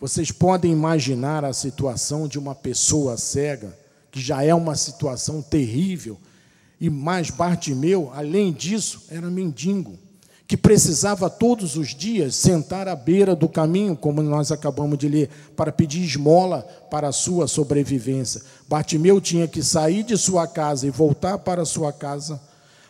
[0.00, 3.78] vocês podem imaginar a situação de uma pessoa cega,
[4.10, 6.18] que já é uma situação terrível,
[6.80, 9.98] e mais Bartimeu, além disso, era mendigo
[10.48, 15.28] que precisava todos os dias sentar à beira do caminho, como nós acabamos de ler,
[15.54, 18.40] para pedir esmola para a sua sobrevivência.
[18.66, 22.40] Bartimeu tinha que sair de sua casa e voltar para sua casa,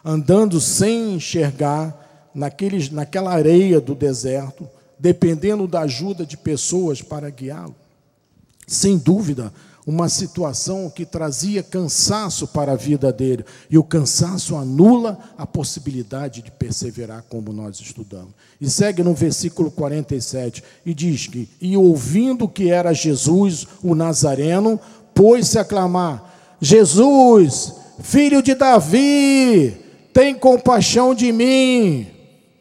[0.04, 7.74] andando sem enxergar, naqueles, naquela areia do deserto, dependendo da ajuda de pessoas para guiá-lo.
[8.68, 9.52] Sem dúvida,
[9.88, 16.42] uma situação que trazia cansaço para a vida dele, e o cansaço anula a possibilidade
[16.42, 18.34] de perseverar, como nós estudamos.
[18.60, 24.78] E segue no versículo 47 e diz que: E ouvindo que era Jesus, o Nazareno,
[25.14, 27.72] pôs-se a clamar: Jesus,
[28.02, 29.74] filho de Davi,
[30.12, 32.08] tem compaixão de mim.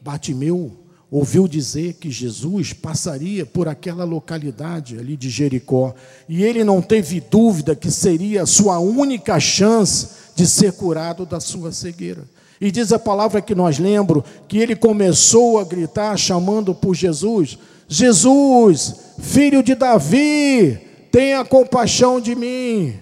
[0.00, 0.77] Batimeu
[1.10, 5.94] ouviu dizer que Jesus passaria por aquela localidade ali de Jericó,
[6.28, 11.40] e ele não teve dúvida que seria a sua única chance de ser curado da
[11.40, 12.24] sua cegueira.
[12.60, 17.56] E diz a palavra que nós lembro que ele começou a gritar chamando por Jesus:
[17.86, 20.78] Jesus, filho de Davi,
[21.10, 22.94] tenha compaixão de mim.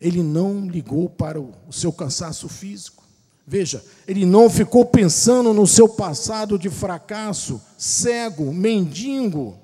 [0.00, 3.01] Ele não ligou para o seu cansaço físico.
[3.46, 9.58] Veja, ele não ficou pensando no seu passado de fracasso, cego, mendigo.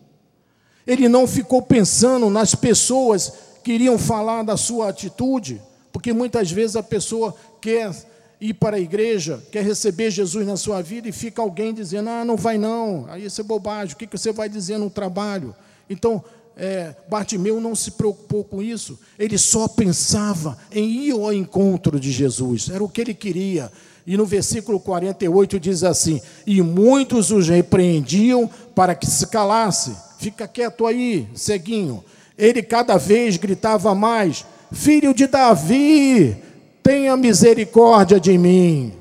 [0.87, 5.61] Ele não ficou pensando nas pessoas que iriam falar da sua atitude,
[5.93, 7.95] porque muitas vezes a pessoa quer
[8.41, 12.25] ir para a igreja, quer receber Jesus na sua vida e fica alguém dizendo: ah,
[12.25, 15.55] não vai não, aí isso é bobagem, o que você vai dizer no trabalho?
[15.91, 16.23] Então,
[16.59, 22.11] é, Bartimeu não se preocupou com isso, ele só pensava em ir ao encontro de
[22.11, 23.71] Jesus, era o que ele queria.
[24.05, 30.49] E no versículo 48 diz assim: E muitos os repreendiam para que se calasse, fica
[30.49, 32.03] quieto aí, ceguinho.
[32.37, 36.37] Ele cada vez gritava mais: Filho de Davi,
[36.83, 38.95] tenha misericórdia de mim.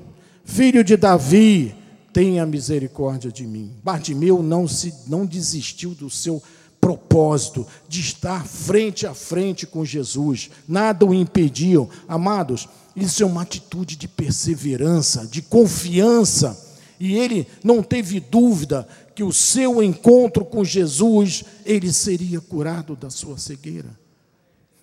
[0.43, 1.73] Filho de Davi,
[2.13, 3.71] tenha misericórdia de mim.
[3.83, 6.43] Bartimeu não se não desistiu do seu
[6.87, 11.89] propósito de estar frente a frente com Jesus, nada o impediu.
[12.07, 16.57] Amados, isso é uma atitude de perseverança, de confiança.
[16.97, 23.09] E ele não teve dúvida que o seu encontro com Jesus, ele seria curado da
[23.09, 23.89] sua cegueira.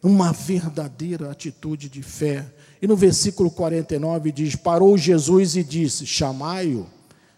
[0.02, 2.44] Uma verdadeira atitude de fé.
[2.82, 6.86] E no versículo 49 diz: Parou Jesus e disse: Chamai-o.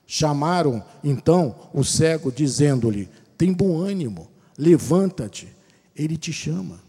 [0.09, 5.49] Chamaram então o cego, dizendo-lhe: Tem bom ânimo, levanta-te,
[5.95, 6.81] ele te chama.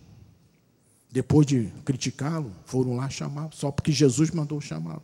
[1.12, 5.02] Depois de criticá-lo, foram lá chamá-lo, só porque Jesus mandou chamá-lo.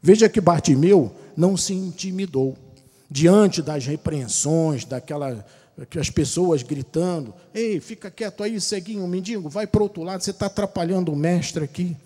[0.00, 2.56] Veja que Bartimeu não se intimidou
[3.10, 5.44] diante das repreensões, daquela
[5.98, 10.30] as pessoas gritando: Ei, fica quieto aí, ceguinho, mendigo, vai para o outro lado, você
[10.30, 11.96] está atrapalhando o mestre aqui.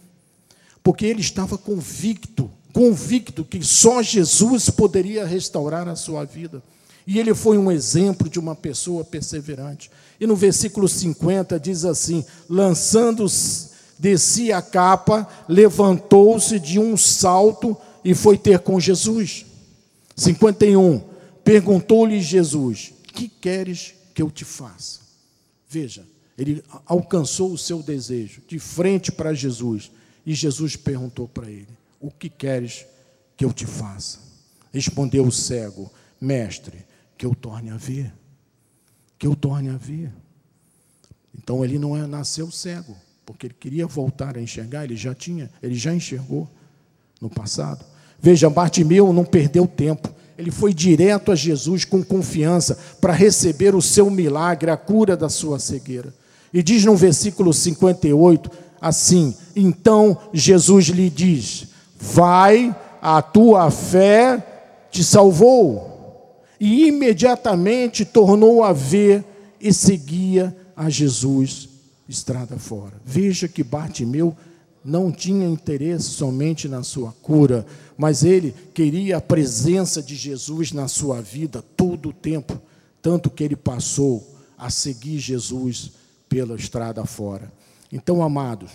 [0.83, 6.63] Porque ele estava convicto, convicto que só Jesus poderia restaurar a sua vida.
[7.07, 9.91] E ele foi um exemplo de uma pessoa perseverante.
[10.21, 13.27] E no versículo 50 diz assim: lançando
[13.99, 19.47] de si a capa, levantou-se de um salto e foi ter com Jesus.
[20.17, 21.03] 51.
[21.45, 25.01] Perguntou-lhe Jesus: Que queres que eu te faça?
[25.69, 26.05] Veja,
[26.37, 29.91] ele alcançou o seu desejo de frente para Jesus.
[30.25, 31.69] E Jesus perguntou para ele:
[32.01, 32.87] O que queres
[33.37, 34.19] que eu te faça?
[34.73, 35.91] Respondeu o cego:
[36.21, 36.85] Mestre,
[37.23, 38.13] que eu torne a ver.
[39.17, 40.13] Que eu torne a ver.
[41.33, 45.49] Então ele não é, nasceu cego, porque ele queria voltar a enxergar, ele já tinha,
[45.63, 46.51] ele já enxergou
[47.21, 47.85] no passado.
[48.21, 50.13] Veja, Bartimeu não perdeu tempo.
[50.37, 55.29] Ele foi direto a Jesus com confiança para receber o seu milagre, a cura da
[55.29, 56.13] sua cegueira.
[56.53, 58.51] E diz no versículo 58
[58.81, 64.45] assim: Então Jesus lhe diz: Vai, a tua fé
[64.91, 65.92] te salvou.
[66.65, 69.25] E imediatamente tornou a ver
[69.61, 71.69] e seguia a Jesus
[72.09, 73.03] estrada fora.
[73.05, 74.33] Veja que Bartimeu
[74.85, 80.87] não tinha interesse somente na sua cura, mas ele queria a presença de Jesus na
[80.87, 82.57] sua vida todo o tempo,
[83.03, 84.25] tanto que ele passou
[84.57, 85.91] a seguir Jesus
[86.29, 87.53] pela estrada fora.
[87.91, 88.71] Então, amados,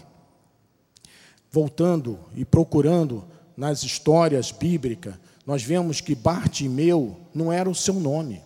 [1.50, 3.24] voltando e procurando
[3.56, 5.16] nas histórias bíblicas,
[5.48, 8.42] nós vemos que Bartimeu não era o seu nome.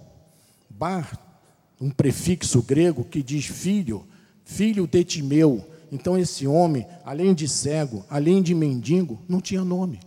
[0.69, 1.19] Bar,
[1.81, 4.05] um prefixo grego que diz filho,
[4.45, 5.65] filho de Timeu.
[5.91, 9.99] Então, esse homem, além de cego, além de mendigo, não tinha nome.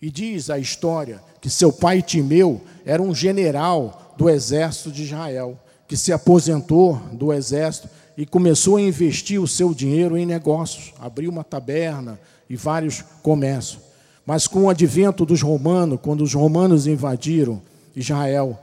[0.00, 5.58] E diz a história que seu pai Timeu era um general do exército de Israel,
[5.88, 11.28] que se aposentou do exército e começou a investir o seu dinheiro em negócios, abriu
[11.28, 13.91] uma taberna e vários comércios.
[14.24, 17.60] Mas com o advento dos romanos, quando os romanos invadiram
[17.94, 18.58] Israel,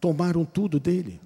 [0.00, 1.20] tomaram tudo dele.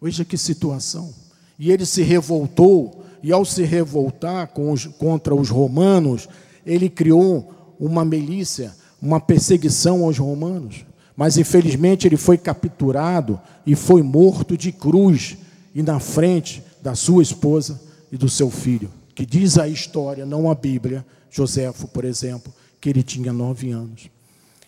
[0.00, 1.12] Veja que situação.
[1.58, 6.28] E ele se revoltou, e ao se revoltar os, contra os romanos,
[6.64, 10.84] ele criou uma milícia, uma perseguição aos romanos.
[11.16, 15.36] Mas infelizmente ele foi capturado e foi morto de cruz
[15.74, 17.80] e na frente da sua esposa
[18.12, 22.88] e do seu filho, que diz a história, não a Bíblia, Joséfo, por exemplo, que
[22.88, 24.08] ele tinha nove anos.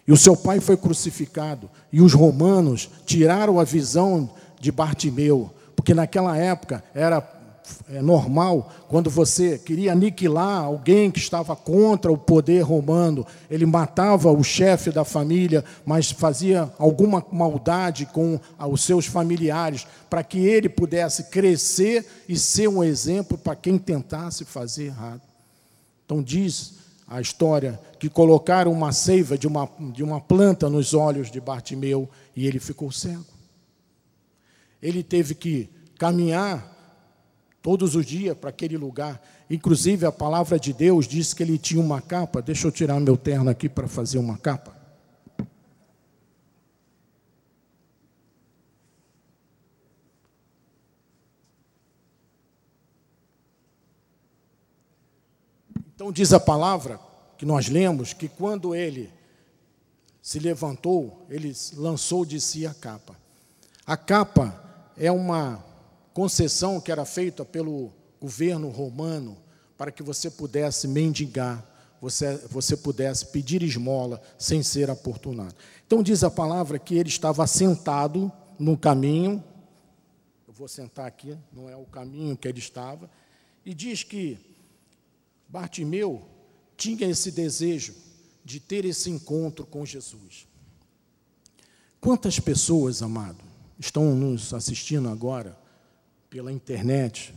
[0.04, 4.28] E o seu pai foi crucificado, e os romanos tiraram a visão
[4.60, 7.20] de Bartimeu, porque naquela época era
[7.88, 14.30] é normal, quando você queria aniquilar alguém que estava contra o poder romano, ele matava
[14.30, 20.68] o chefe da família, mas fazia alguma maldade com os seus familiares, para que ele
[20.68, 25.22] pudesse crescer e ser um exemplo para quem tentasse fazer errado.
[26.04, 26.74] Então, diz
[27.06, 32.08] a história que colocaram uma seiva de uma, de uma planta nos olhos de Bartimeu
[32.36, 33.26] e ele ficou cego.
[34.80, 35.68] Ele teve que
[35.98, 36.79] caminhar
[37.62, 39.20] todos os dias para aquele lugar.
[39.48, 42.40] Inclusive, a palavra de Deus diz que ele tinha uma capa.
[42.40, 44.80] Deixa eu tirar meu terno aqui para fazer uma capa.
[55.94, 56.98] Então, diz a palavra
[57.36, 59.12] que nós lemos que quando ele
[60.22, 63.14] se levantou, ele lançou de si a capa.
[63.84, 65.62] A capa é uma
[66.20, 67.90] concessão que era feita pelo
[68.20, 69.38] governo romano
[69.74, 71.66] para que você pudesse mendigar,
[71.98, 75.54] você, você pudesse pedir esmola sem ser aportunado.
[75.86, 79.42] Então diz a palavra que ele estava sentado no caminho,
[80.46, 83.10] eu vou sentar aqui, não é o caminho que ele estava,
[83.64, 84.38] e diz que
[85.48, 86.20] Bartimeu
[86.76, 87.94] tinha esse desejo
[88.44, 90.46] de ter esse encontro com Jesus.
[91.98, 93.42] Quantas pessoas, amado,
[93.78, 95.58] estão nos assistindo agora
[96.30, 97.34] pela internet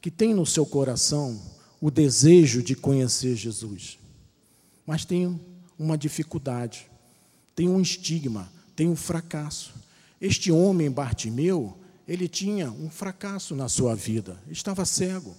[0.00, 1.38] que tem no seu coração
[1.80, 3.98] o desejo de conhecer Jesus,
[4.86, 5.38] mas tem
[5.78, 6.86] uma dificuldade,
[7.54, 9.74] tem um estigma, tem um fracasso.
[10.20, 11.76] Este homem Bartimeu,
[12.06, 15.34] ele tinha um fracasso na sua vida, estava cego,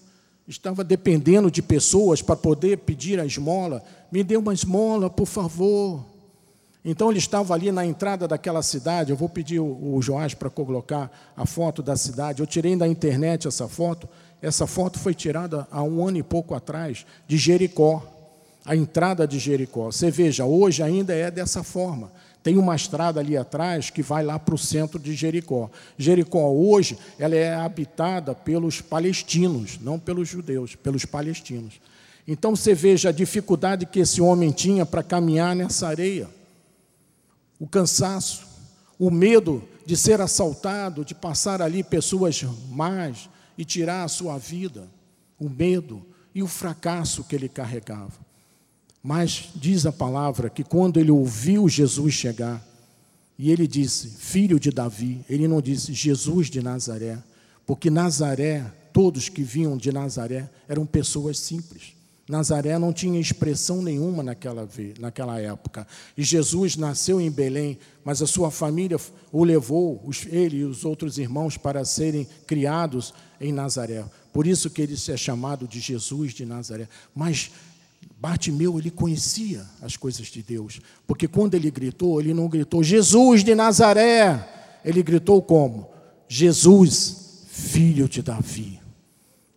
[0.48, 3.84] estava dependendo de pessoas para poder pedir a esmola.
[4.12, 6.06] Me dê uma esmola, por favor.
[6.84, 9.12] Então ele estava ali na entrada daquela cidade.
[9.12, 12.42] Eu vou pedir o, Joás para colocar a foto da cidade.
[12.42, 14.10] Eu tirei da internet essa foto.
[14.42, 18.04] Essa foto foi tirada há um ano e pouco atrás, de Jericó,
[18.66, 19.92] a entrada de Jericó.
[19.92, 22.12] Você veja, hoje ainda é dessa forma.
[22.42, 25.70] Tem uma estrada ali atrás que vai lá para o centro de Jericó.
[25.96, 31.80] Jericó hoje ela é habitada pelos palestinos, não pelos judeus, pelos palestinos.
[32.28, 36.28] Então você veja a dificuldade que esse homem tinha para caminhar nessa areia
[37.62, 38.48] o cansaço,
[38.98, 42.42] o medo de ser assaltado, de passar ali pessoas
[42.72, 44.90] más e tirar a sua vida,
[45.40, 46.04] o medo
[46.34, 48.20] e o fracasso que ele carregava.
[49.04, 52.66] Mas diz a palavra que quando ele ouviu Jesus chegar,
[53.38, 57.22] e ele disse, filho de Davi, ele não disse Jesus de Nazaré,
[57.64, 61.94] porque Nazaré, todos que vinham de Nazaré eram pessoas simples.
[62.32, 64.68] Nazaré não tinha expressão nenhuma naquela,
[64.98, 65.86] naquela época.
[66.18, 68.98] E Jesus nasceu em Belém, mas a sua família
[69.34, 74.06] o levou, ele e os outros irmãos, para serem criados em Nazaré.
[74.32, 76.88] Por isso que ele é chamado de Jesus de Nazaré.
[77.14, 77.52] Mas
[78.18, 83.44] Bartimeu, ele conhecia as coisas de Deus, porque quando ele gritou, ele não gritou Jesus
[83.44, 85.90] de Nazaré, ele gritou como?
[86.30, 88.81] Jesus, filho de Davi.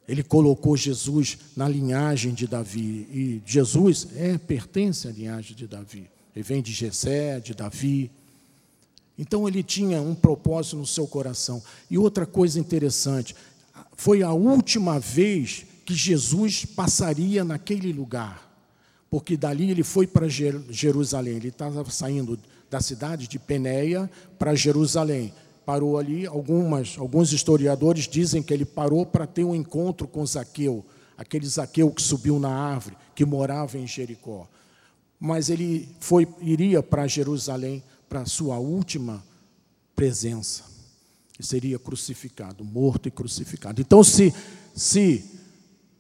[0.07, 6.11] Ele colocou Jesus na linhagem de Davi, e Jesus é pertence à linhagem de Davi.
[6.35, 8.11] Ele vem de Jessé, de Davi.
[9.19, 11.63] Então ele tinha um propósito no seu coração.
[11.91, 13.35] E outra coisa interessante,
[13.97, 18.45] foi a última vez que Jesus passaria naquele lugar
[19.15, 21.37] porque dali ele foi para Jerusalém.
[21.37, 22.37] Ele estava saindo
[22.69, 25.33] da cidade de Penéia para Jerusalém.
[25.65, 30.85] Parou ali, algumas, alguns historiadores dizem que ele parou para ter um encontro com Zaqueu,
[31.17, 34.47] aquele Zaqueu que subiu na árvore, que morava em Jericó.
[35.19, 39.25] Mas ele foi, iria para Jerusalém para sua última
[39.97, 40.65] presença.
[41.39, 43.81] E seria crucificado, morto e crucificado.
[43.81, 44.33] Então, se,
[44.75, 45.25] se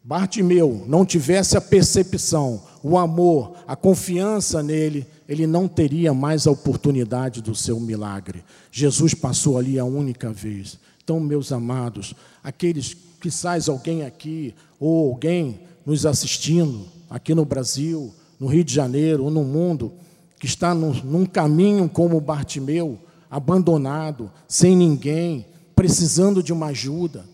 [0.03, 6.51] Bartimeu não tivesse a percepção, o amor, a confiança nele, ele não teria mais a
[6.51, 8.45] oportunidade do seu milagre.
[8.71, 10.79] Jesus passou ali a única vez.
[11.03, 18.13] Então, meus amados, aqueles que sais alguém aqui ou alguém nos assistindo aqui no Brasil,
[18.39, 19.93] no Rio de Janeiro ou no mundo,
[20.39, 22.99] que está num, num caminho como Bartimeu,
[23.31, 27.25] abandonado, sem ninguém, precisando de uma ajuda,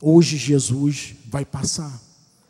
[0.00, 2.00] hoje Jesus vai passar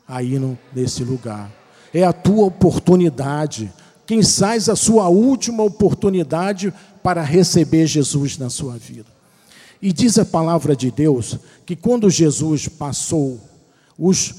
[0.07, 1.51] aí no, nesse lugar.
[1.93, 3.71] É a tua oportunidade.
[4.09, 9.05] Quem sais a sua última oportunidade para receber Jesus na sua vida.
[9.79, 13.39] E diz a palavra de Deus que quando Jesus passou,
[13.95, 14.33] os,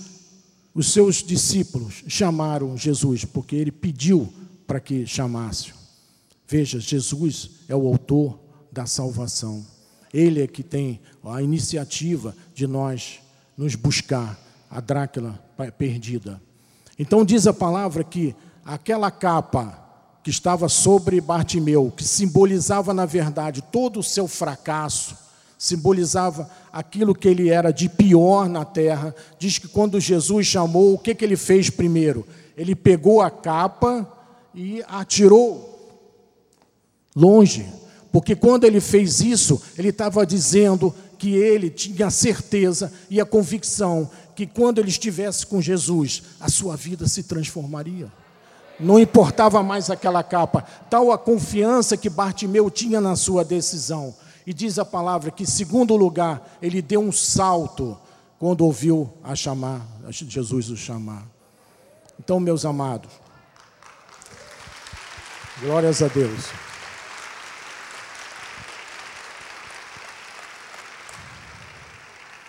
[0.74, 4.28] os seus discípulos chamaram Jesus, porque ele pediu
[4.66, 5.72] para que chamassem.
[6.48, 8.40] Veja, Jesus é o autor
[8.72, 9.64] da salvação.
[10.12, 13.20] Ele é que tem a iniciativa de nós
[13.56, 14.36] nos buscar
[14.68, 15.40] a Drácula
[15.78, 16.42] perdida.
[16.98, 18.34] Então diz a palavra que
[18.70, 19.76] aquela capa
[20.22, 25.16] que estava sobre Bartimeu, que simbolizava na verdade todo o seu fracasso,
[25.58, 29.12] simbolizava aquilo que ele era de pior na terra.
[29.40, 32.24] Diz que quando Jesus chamou, o que, que ele fez primeiro?
[32.56, 34.08] Ele pegou a capa
[34.54, 36.06] e atirou
[37.16, 37.66] longe,
[38.12, 44.08] porque quando ele fez isso, ele estava dizendo que ele tinha certeza e a convicção
[44.36, 48.10] que quando ele estivesse com Jesus, a sua vida se transformaria.
[48.80, 54.14] Não importava mais aquela capa, tal a confiança que Bartimeu tinha na sua decisão.
[54.46, 57.96] E diz a palavra que, segundo lugar, ele deu um salto
[58.38, 61.26] quando ouviu a chamar, Jesus o chamar.
[62.18, 63.10] Então, meus amados,
[65.60, 66.46] glórias a Deus.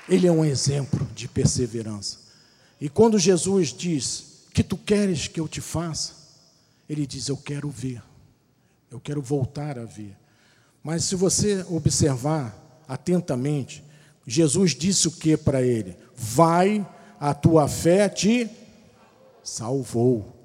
[0.08, 2.20] Ele é um exemplo de perseverança.
[2.80, 6.21] E quando Jesus diz: Que tu queres que eu te faça?
[6.92, 8.04] Ele diz: Eu quero ver.
[8.92, 10.14] Eu quero voltar a ver.
[10.84, 13.82] Mas se você observar atentamente,
[14.28, 15.96] Jesus disse o que para ele?
[16.14, 16.86] Vai,
[17.18, 18.50] a tua fé te
[19.42, 20.41] salvou.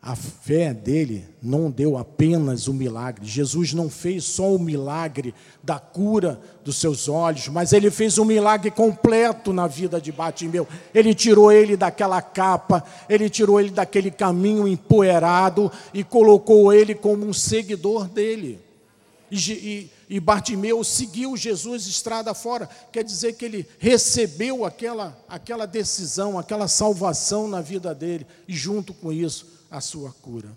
[0.00, 3.26] A fé dele não deu apenas o milagre.
[3.26, 8.24] Jesus não fez só o milagre da cura dos seus olhos, mas ele fez um
[8.24, 10.68] milagre completo na vida de Batimeu.
[10.94, 17.26] Ele tirou ele daquela capa, ele tirou ele daquele caminho empoeirado e colocou ele como
[17.26, 18.60] um seguidor dele.
[19.30, 22.68] E, e, e Bartimeu seguiu Jesus estrada fora.
[22.92, 28.94] Quer dizer que ele recebeu aquela, aquela decisão, aquela salvação na vida dele, e junto
[28.94, 30.48] com isso, a sua cura.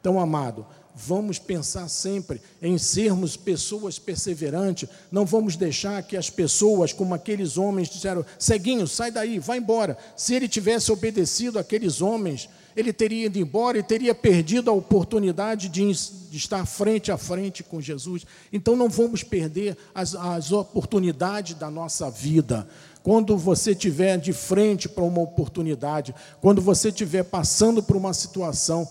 [0.00, 0.64] Então, amado,
[0.94, 7.58] vamos pensar sempre em sermos pessoas perseverantes, não vamos deixar que as pessoas, como aqueles
[7.58, 9.98] homens, disseram: Ceguinho, sai daí, vai embora.
[10.16, 15.68] Se ele tivesse obedecido aqueles homens, ele teria ido embora e teria perdido a oportunidade
[15.68, 18.26] de, de estar frente a frente com Jesus.
[18.52, 22.68] Então, não vamos perder as, as oportunidades da nossa vida.
[23.06, 28.88] Quando você estiver de frente para uma oportunidade, quando você estiver passando por uma situação,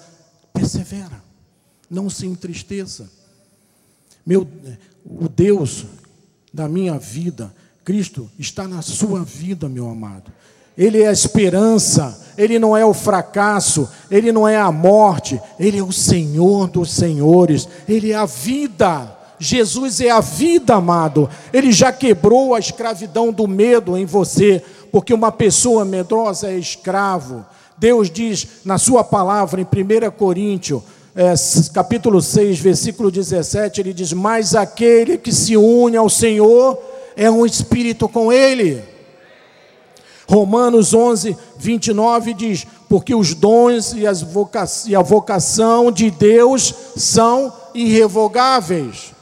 [0.53, 1.22] persevera,
[1.89, 3.09] não se entristeça.
[4.26, 4.47] Meu,
[5.03, 5.84] o Deus
[6.53, 7.53] da minha vida,
[7.84, 10.32] Cristo, está na sua vida, meu amado.
[10.78, 15.78] Ele é a esperança, Ele não é o fracasso, Ele não é a morte, Ele
[15.78, 19.13] é o Senhor dos senhores, Ele é a vida.
[19.40, 21.30] Jesus é a vida, amado.
[21.52, 27.46] Ele já quebrou a escravidão do medo em você, porque uma pessoa medrosa é escravo.
[27.78, 30.82] Deus diz na sua palavra em 1 Coríntios,
[31.16, 31.34] é,
[31.74, 36.78] capítulo 6, versículo 17, ele diz: Mas aquele que se une ao Senhor
[37.16, 38.84] é um espírito com ele.
[40.28, 46.74] Romanos 11, 29 diz: Porque os dons e, as voca e a vocação de Deus
[46.98, 49.14] são irrevogáveis.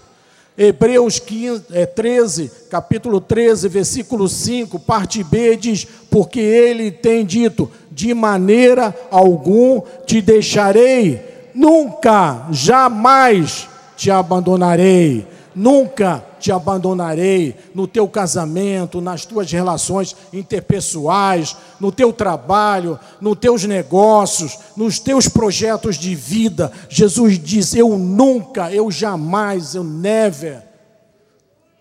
[0.58, 7.70] Hebreus 15, é, 13, capítulo 13, versículo 5, parte B, diz: Porque ele tem dito:
[7.91, 18.99] De maneira algum te deixarei, nunca, jamais te abandonarei, nunca te abandonarei no teu casamento,
[18.99, 26.69] nas tuas relações interpessoais, no teu trabalho, nos teus negócios, nos teus projetos de vida.
[26.89, 30.61] Jesus diz: Eu nunca, eu jamais, eu never.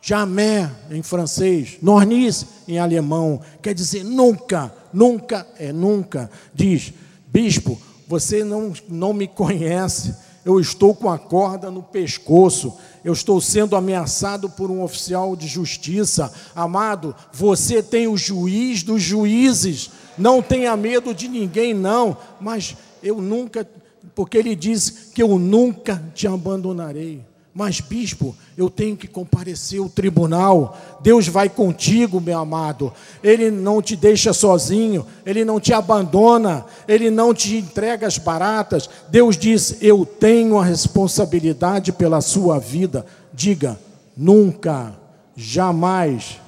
[0.01, 6.31] Jamais em francês, nornis em alemão, quer dizer nunca, nunca é nunca.
[6.55, 6.93] Diz,
[7.27, 10.15] bispo, você não, não me conhece,
[10.45, 15.47] eu estou com a corda no pescoço, eu estou sendo ameaçado por um oficial de
[15.47, 16.33] justiça.
[16.55, 23.21] Amado, você tem o juiz dos juízes, não tenha medo de ninguém, não, mas eu
[23.21, 23.69] nunca,
[24.15, 27.32] porque ele diz que eu nunca te abandonarei.
[27.55, 30.79] Mas, bispo, eu tenho que comparecer ao tribunal.
[31.03, 32.91] Deus vai contigo, meu amado.
[33.23, 38.89] Ele não te deixa sozinho, ele não te abandona, ele não te entrega as baratas.
[39.11, 43.05] Deus diz: Eu tenho a responsabilidade pela sua vida.
[43.35, 43.79] Diga:
[44.17, 44.97] nunca,
[45.37, 46.41] jamais,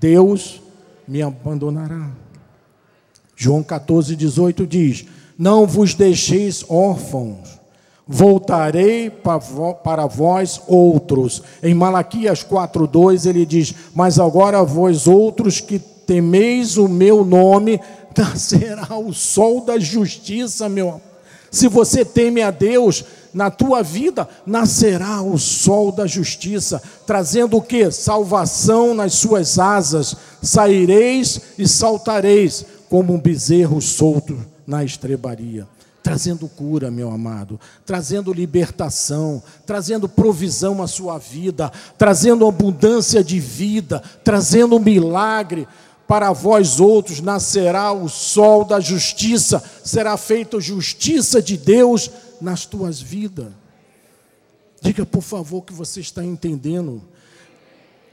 [0.00, 0.62] Deus
[1.06, 2.10] me abandonará.
[3.36, 5.04] João 14, 18 diz:
[5.36, 7.62] Não vos deixeis órfãos
[8.06, 11.42] voltarei para vós outros.
[11.62, 17.80] Em Malaquias 4:2 ele diz: "Mas agora vós outros que temeis o meu nome,
[18.16, 21.00] nascerá o sol da justiça, meu.
[21.50, 27.62] Se você teme a Deus, na tua vida nascerá o sol da justiça, trazendo o
[27.62, 27.90] que?
[27.90, 30.16] Salvação nas suas asas.
[30.42, 34.36] Saireis e saltareis como um bezerro solto
[34.66, 35.66] na estrebaria
[36.04, 44.02] trazendo cura, meu amado, trazendo libertação, trazendo provisão à sua vida, trazendo abundância de vida,
[44.22, 45.66] trazendo milagre.
[46.06, 53.00] Para vós outros nascerá o sol da justiça, será feita justiça de Deus nas tuas
[53.00, 53.48] vidas.
[54.82, 57.00] Diga, por favor, que você está entendendo.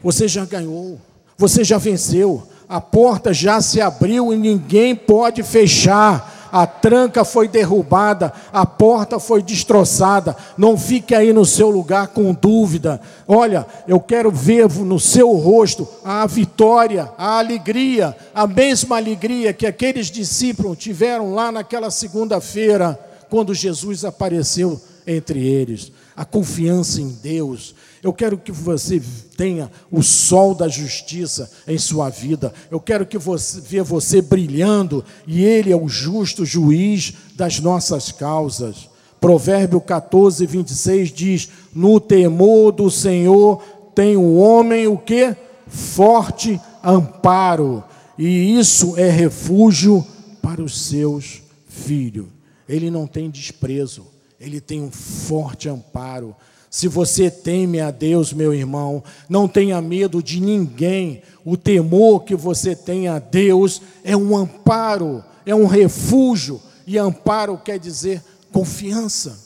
[0.02, 0.98] Você já ganhou,
[1.38, 7.48] você já venceu, a porta já se abriu e ninguém pode fechar a tranca foi
[7.48, 10.36] derrubada, a porta foi destroçada.
[10.58, 13.00] Não fique aí no seu lugar com dúvida.
[13.28, 19.66] Olha, eu quero ver no seu rosto a vitória, a alegria, a mesma alegria que
[19.66, 23.00] aqueles discípulos tiveram lá naquela segunda-feira,
[23.30, 25.92] quando Jesus apareceu entre eles.
[26.16, 27.74] A confiança em Deus
[28.04, 29.02] eu quero que você
[29.38, 32.52] tenha o sol da justiça em sua vida.
[32.72, 38.12] Eu quero que você veja você brilhando e ele é o justo juiz das nossas
[38.12, 38.90] causas.
[39.20, 43.62] Provérbio 14, 26 diz: No temor do Senhor
[43.94, 45.36] tem o homem o que?
[45.68, 47.84] Forte amparo,
[48.18, 50.06] e isso é refúgio
[50.42, 52.28] para os seus filhos.
[52.68, 54.08] Ele não tem desprezo,
[54.40, 56.36] ele tem um forte amparo.
[56.72, 61.22] Se você teme a Deus, meu irmão, não tenha medo de ninguém.
[61.44, 66.62] O temor que você tem a Deus é um amparo, é um refúgio.
[66.88, 69.38] E amparo quer dizer confiança.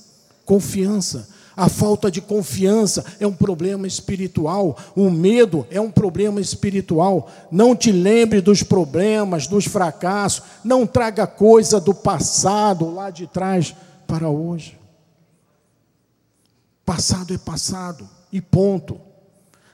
[0.46, 1.28] Confiança.
[1.58, 4.78] A falta de confiança é um problema espiritual.
[4.96, 7.28] O medo é um problema espiritual.
[7.50, 10.44] Não te lembre dos problemas, dos fracassos.
[10.64, 13.74] Não traga coisa do passado lá de trás
[14.06, 14.85] para hoje.
[16.86, 19.00] Passado é passado e ponto.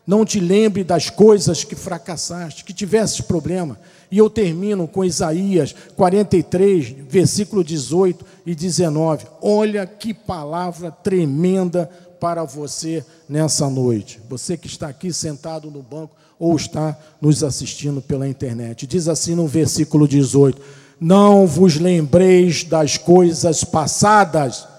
[0.07, 3.79] Não te lembre das coisas que fracassaste, que tivesse problema.
[4.09, 9.25] E eu termino com Isaías 43, versículo 18 e 19.
[9.41, 11.89] Olha que palavra tremenda
[12.19, 14.19] para você nessa noite.
[14.29, 18.87] Você que está aqui sentado no banco ou está nos assistindo pela internet.
[18.87, 20.61] Diz assim no versículo 18:
[20.99, 24.70] Não vos lembreis das coisas passadas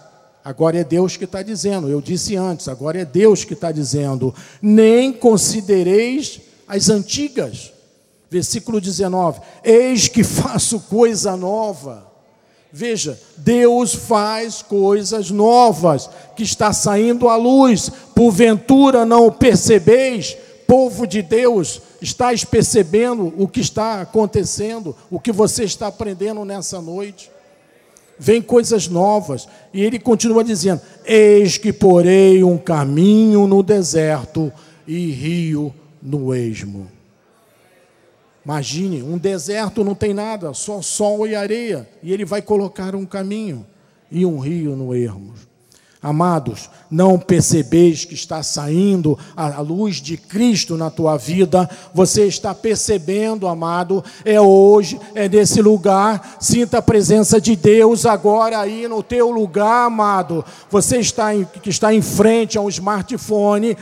[0.45, 4.35] Agora é Deus que está dizendo, eu disse antes, agora é Deus que está dizendo,
[4.61, 7.73] nem considereis as antigas.
[8.29, 12.11] Versículo 19: Eis que faço coisa nova.
[12.73, 17.91] Veja, Deus faz coisas novas que está saindo à luz.
[18.15, 20.35] Porventura não percebeis,
[20.67, 26.81] povo de Deus, estáis percebendo o que está acontecendo, o que você está aprendendo nessa
[26.81, 27.31] noite?
[28.23, 29.49] Vem coisas novas.
[29.75, 34.53] E ele continua dizendo: Eis que porei um caminho no deserto
[34.87, 36.87] e rio no esmo.
[38.45, 43.07] Imagine, um deserto não tem nada, só sol e areia, e ele vai colocar um
[43.07, 43.67] caminho
[44.11, 45.35] e um rio no ermo.
[46.03, 52.53] Amados, não percebeis que está saindo a luz de Cristo na tua vida, você está
[52.53, 59.01] percebendo, amado, é hoje, é nesse lugar, sinta a presença de Deus agora aí no
[59.01, 60.45] teu lugar, amado.
[60.69, 63.77] Você está em, que está em frente a um smartphone,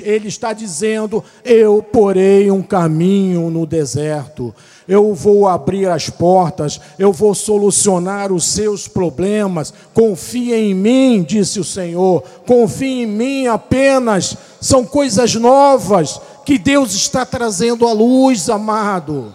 [0.00, 4.54] ele está dizendo: Eu porei um caminho no deserto
[4.88, 9.72] eu vou abrir as portas, eu vou solucionar os seus problemas.
[9.92, 12.22] Confie em mim, disse o Senhor.
[12.46, 14.36] Confie em mim apenas.
[14.60, 19.34] São coisas novas que Deus está trazendo à luz, amado.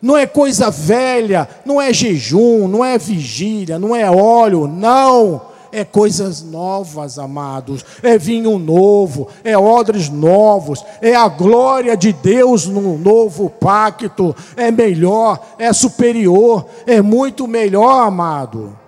[0.00, 5.84] Não é coisa velha, não é jejum, não é vigília, não é óleo, não é
[5.84, 12.98] coisas novas, amados, é vinho novo, é odres novos, é a glória de Deus no
[12.98, 18.78] novo pacto, é melhor, é superior, é muito melhor, amado.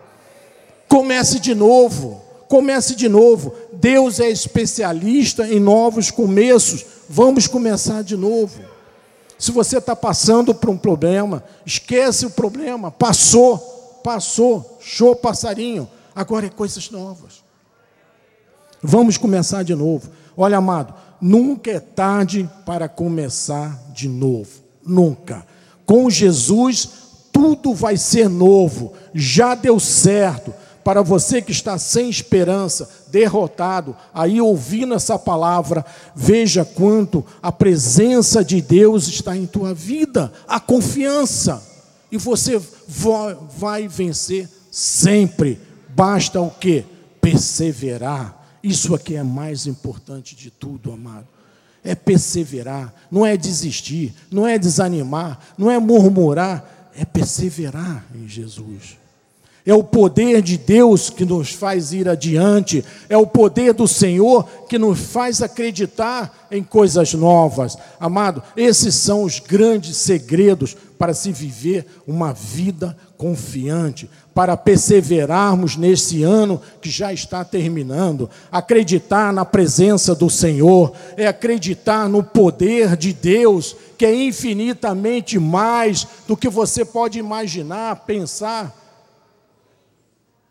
[0.89, 3.55] Comece de novo, comece de novo.
[3.73, 6.85] Deus é especialista em novos começos.
[7.09, 8.61] Vamos começar de novo.
[9.39, 15.89] Se você está passando por um problema, esquece o problema, passou, passou, show passarinho
[16.21, 17.43] Agora é coisas novas.
[18.83, 20.11] Vamos começar de novo.
[20.37, 24.51] Olha, amado, nunca é tarde para começar de novo.
[24.85, 25.47] Nunca.
[25.87, 26.91] Com Jesus,
[27.33, 28.93] tudo vai ser novo.
[29.15, 30.53] Já deu certo.
[30.85, 35.83] Para você que está sem esperança, derrotado, aí ouvindo essa palavra,
[36.15, 41.63] veja quanto a presença de Deus está em tua vida, a confiança,
[42.13, 42.61] e você
[43.57, 45.70] vai vencer sempre
[46.01, 46.87] Basta o que?
[47.21, 48.59] Perseverar.
[48.63, 51.29] Isso aqui é mais importante de tudo, amado.
[51.85, 58.97] É perseverar, não é desistir, não é desanimar, não é murmurar, é perseverar em Jesus.
[59.65, 64.45] É o poder de Deus que nos faz ir adiante, é o poder do Senhor
[64.69, 67.77] que nos faz acreditar em coisas novas.
[67.99, 76.23] Amado, esses são os grandes segredos para se viver uma vida confiante, para perseverarmos nesse
[76.23, 78.29] ano que já está terminando.
[78.51, 86.07] Acreditar na presença do Senhor, é acreditar no poder de Deus, que é infinitamente mais
[86.27, 88.80] do que você pode imaginar, pensar.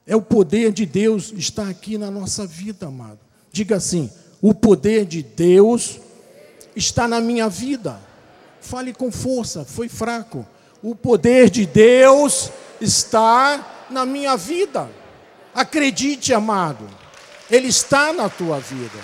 [0.10, 3.20] É o poder de Deus está aqui na nossa vida, amado.
[3.52, 4.10] Diga assim:
[4.42, 6.00] o poder de Deus
[6.76, 8.02] está na minha vida.
[8.60, 10.44] Fale com força, foi fraco.
[10.82, 12.50] O poder de Deus
[12.82, 14.90] está na minha vida.
[15.54, 16.90] Acredite, amado,
[17.48, 19.00] Ele está na tua vida.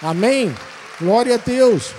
[0.00, 0.56] Amém?
[0.98, 1.90] Glória a Deus.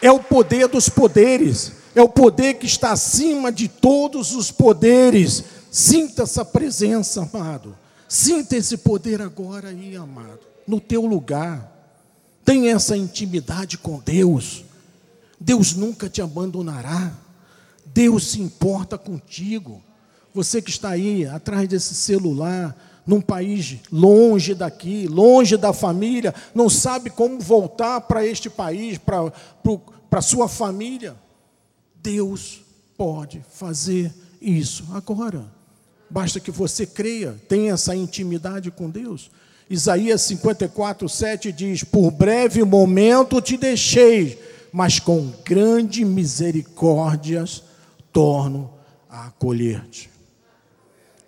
[0.00, 5.61] É o poder dos poderes, é o poder que está acima de todos os poderes.
[5.72, 7.74] Sinta essa presença, amado.
[8.06, 11.66] Sinta esse poder agora aí, amado, no teu lugar.
[12.44, 14.66] Tenha essa intimidade com Deus.
[15.40, 17.14] Deus nunca te abandonará.
[17.86, 19.82] Deus se importa contigo.
[20.34, 26.68] Você que está aí atrás desse celular, num país longe daqui, longe da família, não
[26.68, 29.32] sabe como voltar para este país, para
[30.10, 31.16] a sua família.
[31.96, 32.60] Deus
[32.94, 35.61] pode fazer isso agora.
[36.12, 39.30] Basta que você creia, tenha essa intimidade com Deus.
[39.70, 44.38] Isaías 54, 7 diz: Por breve momento te deixei,
[44.70, 47.62] mas com grande misericórdias
[48.12, 48.74] torno
[49.08, 50.10] a acolher-te.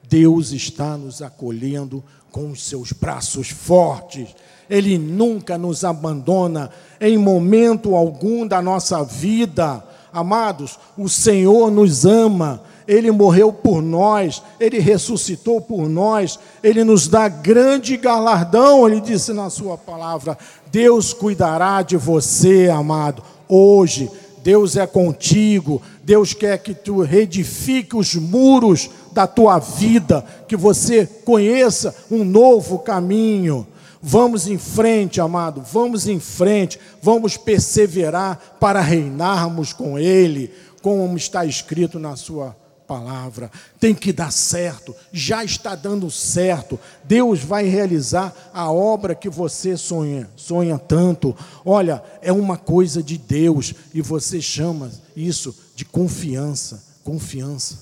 [0.07, 4.37] Deus está nos acolhendo com os seus braços fortes.
[4.69, 6.69] Ele nunca nos abandona
[7.01, 9.83] em momento algum da nossa vida.
[10.13, 17.09] Amados, o Senhor nos ama, Ele morreu por nós, Ele ressuscitou por nós, Ele nos
[17.09, 20.37] dá grande galardão, Ele disse na Sua palavra:
[20.71, 24.11] Deus cuidará de você, amado, hoje
[24.45, 31.07] Deus é contigo, Deus quer que tu reedifique os muros da tua vida, que você
[31.25, 33.67] conheça um novo caminho.
[34.03, 41.47] Vamos em frente, amado, vamos em frente, vamos perseverar para reinarmos com Ele, como está
[41.47, 42.55] escrito na Sua
[42.87, 43.51] palavra.
[43.81, 46.79] Tem que dar certo, já está dando certo.
[47.05, 51.37] Deus vai realizar a obra que você sonha, sonha tanto.
[51.65, 57.79] Olha, é uma coisa de Deus e você chama isso de confiança, confiança.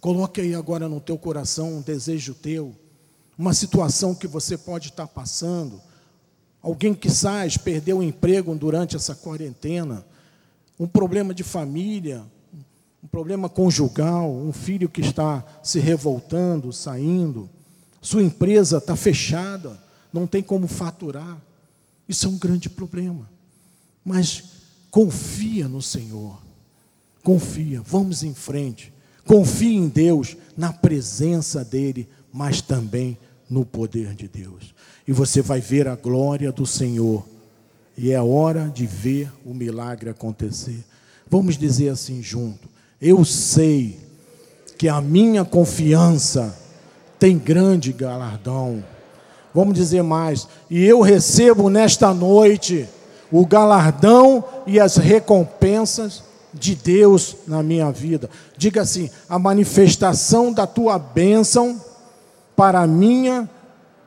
[0.00, 2.74] Coloque aí agora no teu coração um desejo teu,
[3.38, 5.80] uma situação que você pode estar passando.
[6.62, 10.04] Alguém que sai, perdeu o emprego durante essa quarentena
[10.78, 12.24] um problema de família,
[13.06, 17.48] um problema conjugal, um filho que está se revoltando, saindo,
[18.02, 19.80] sua empresa está fechada,
[20.12, 21.40] não tem como faturar.
[22.08, 23.30] Isso é um grande problema.
[24.04, 24.42] Mas
[24.90, 26.42] confia no Senhor.
[27.22, 28.92] Confia, vamos em frente.
[29.24, 33.16] Confie em Deus, na presença dEle, mas também
[33.48, 34.74] no poder de Deus.
[35.06, 37.24] E você vai ver a glória do Senhor.
[37.96, 40.84] E é hora de ver o milagre acontecer.
[41.30, 43.98] Vamos dizer assim junto: Eu sei
[44.78, 46.56] que a minha confiança
[47.18, 48.82] tem grande galardão.
[49.54, 52.88] Vamos dizer mais: E eu recebo nesta noite
[53.30, 56.22] o galardão e as recompensas
[56.52, 58.30] de Deus na minha vida.
[58.56, 61.80] Diga assim: a manifestação da tua bênção
[62.54, 63.48] para minha,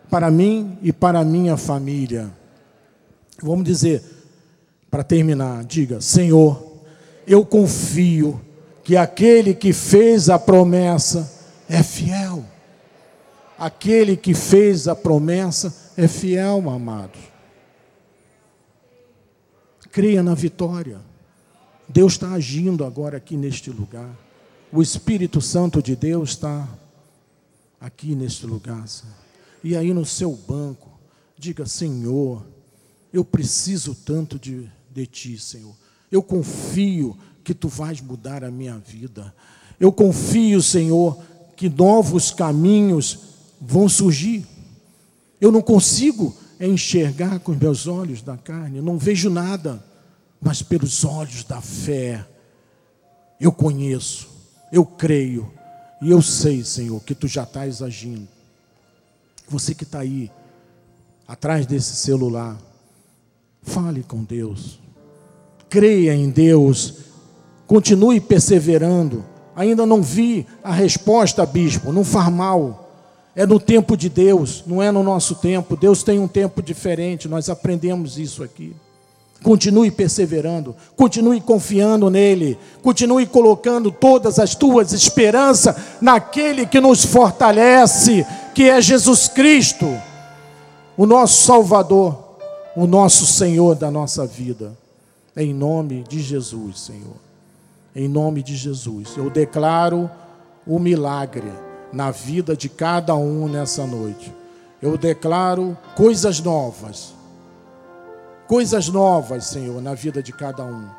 [0.10, 2.32] para mim e para minha família.
[3.42, 4.04] Vamos dizer,
[4.90, 6.62] para terminar, diga: Senhor,
[7.28, 8.40] eu confio
[8.90, 11.32] que aquele que fez a promessa
[11.70, 12.44] é fiel.
[13.56, 17.22] Aquele que fez a promessa é fiel, amados.
[19.92, 21.00] Creia na vitória.
[21.88, 24.10] Deus está agindo agora aqui neste lugar.
[24.72, 26.68] O Espírito Santo de Deus está
[27.80, 28.88] aqui neste lugar.
[28.88, 29.14] Senhor.
[29.64, 30.90] E aí no seu banco,
[31.38, 32.44] diga: Senhor,
[33.14, 35.76] eu preciso tanto de, de Ti, Senhor.
[36.12, 37.16] Eu confio
[37.50, 39.34] que Tu vais mudar a minha vida.
[39.80, 41.18] Eu confio, Senhor,
[41.56, 43.20] que novos caminhos
[43.60, 44.46] vão surgir.
[45.42, 49.84] Eu não consigo enxergar com os meus olhos da carne, não vejo nada
[50.42, 52.26] mas pelos olhos da fé,
[53.40, 54.30] eu conheço,
[54.72, 55.52] eu creio,
[56.02, 58.28] e eu sei, Senhor, que tu já estás agindo.
[59.48, 60.32] Você que está aí,
[61.28, 62.58] atrás desse celular,
[63.62, 64.80] fale com Deus,
[65.70, 67.09] creia em Deus,
[67.70, 69.24] continue perseverando.
[69.56, 72.90] Ainda não vi a resposta, bispo, não faz mal.
[73.36, 75.78] É no tempo de Deus, não é no nosso tempo.
[75.78, 78.76] Deus tem um tempo diferente, nós aprendemos isso aqui.
[79.44, 88.26] Continue perseverando, continue confiando nele, continue colocando todas as tuas esperanças naquele que nos fortalece,
[88.56, 89.88] que é Jesus Cristo,
[90.98, 92.18] o nosso Salvador,
[92.76, 94.76] o nosso Senhor da nossa vida.
[95.38, 97.29] Em nome de Jesus, Senhor.
[97.96, 100.10] Em nome de Jesus, eu declaro
[100.66, 101.52] o milagre
[101.92, 104.34] na vida de cada um nessa noite.
[104.82, 107.20] Eu declaro coisas novas
[108.50, 110.90] coisas novas, Senhor, na vida de cada um.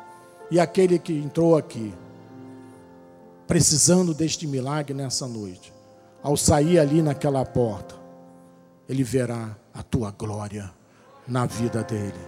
[0.49, 1.93] E aquele que entrou aqui,
[3.45, 5.73] precisando deste milagre nessa noite,
[6.23, 7.93] ao sair ali naquela porta,
[8.87, 10.71] ele verá a tua glória
[11.27, 12.19] na vida dele.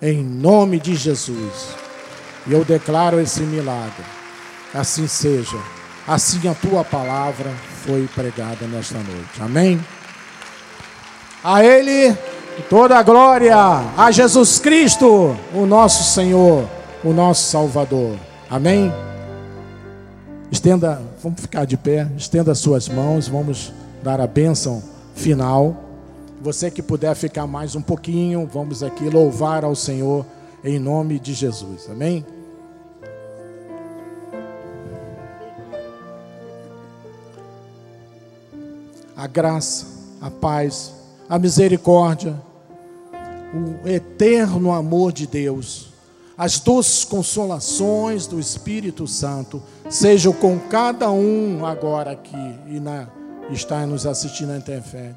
[0.00, 1.87] Em nome de Jesus.
[2.48, 4.04] E eu declaro esse milagre.
[4.74, 5.58] Assim seja.
[6.06, 7.50] Assim a tua palavra
[7.84, 9.40] foi pregada nesta noite.
[9.40, 9.78] Amém.
[11.44, 12.16] A ele
[12.68, 16.68] Toda a glória a Jesus Cristo, o nosso Senhor,
[17.02, 18.18] o nosso Salvador.
[18.50, 18.92] Amém?
[20.50, 23.72] Estenda, vamos ficar de pé, estenda suas mãos, vamos
[24.02, 24.82] dar a bênção
[25.14, 25.76] final.
[26.42, 30.26] Você que puder ficar mais um pouquinho, vamos aqui louvar ao Senhor
[30.62, 31.88] em nome de Jesus.
[31.88, 32.26] Amém?
[39.28, 39.86] Graça,
[40.20, 40.92] a paz,
[41.28, 42.48] a misericórdia
[43.54, 45.88] o eterno amor de Deus,
[46.36, 53.08] as doces consolações do Espírito Santo sejam com cada um agora aqui e na
[53.50, 54.50] está nos assistindo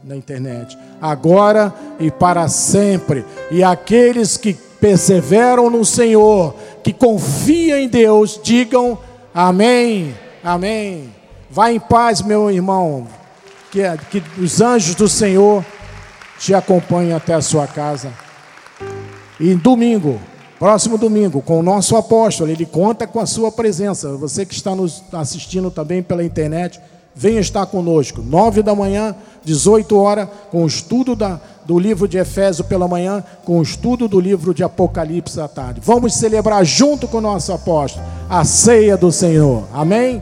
[0.05, 3.25] na internet, agora e para sempre.
[3.51, 8.97] E aqueles que perseveram no Senhor, que confiam em Deus, digam
[9.33, 11.13] amém, amém.
[11.49, 13.05] Vá em paz, meu irmão,
[13.71, 15.65] que, que os anjos do Senhor
[16.37, 18.11] te acompanhe até a sua casa.
[19.39, 20.19] E domingo,
[20.59, 24.15] próximo domingo, com o nosso apóstolo, ele conta com a sua presença.
[24.17, 26.79] Você que está nos assistindo também pela internet,
[27.15, 28.21] venha estar conosco.
[28.21, 33.23] Nove da manhã, 18 horas, com o estudo da, do livro de Efésio pela manhã,
[33.45, 35.81] com o estudo do livro de Apocalipse à tarde.
[35.83, 39.63] Vamos celebrar junto com o nosso apóstolo a ceia do Senhor.
[39.73, 40.21] Amém?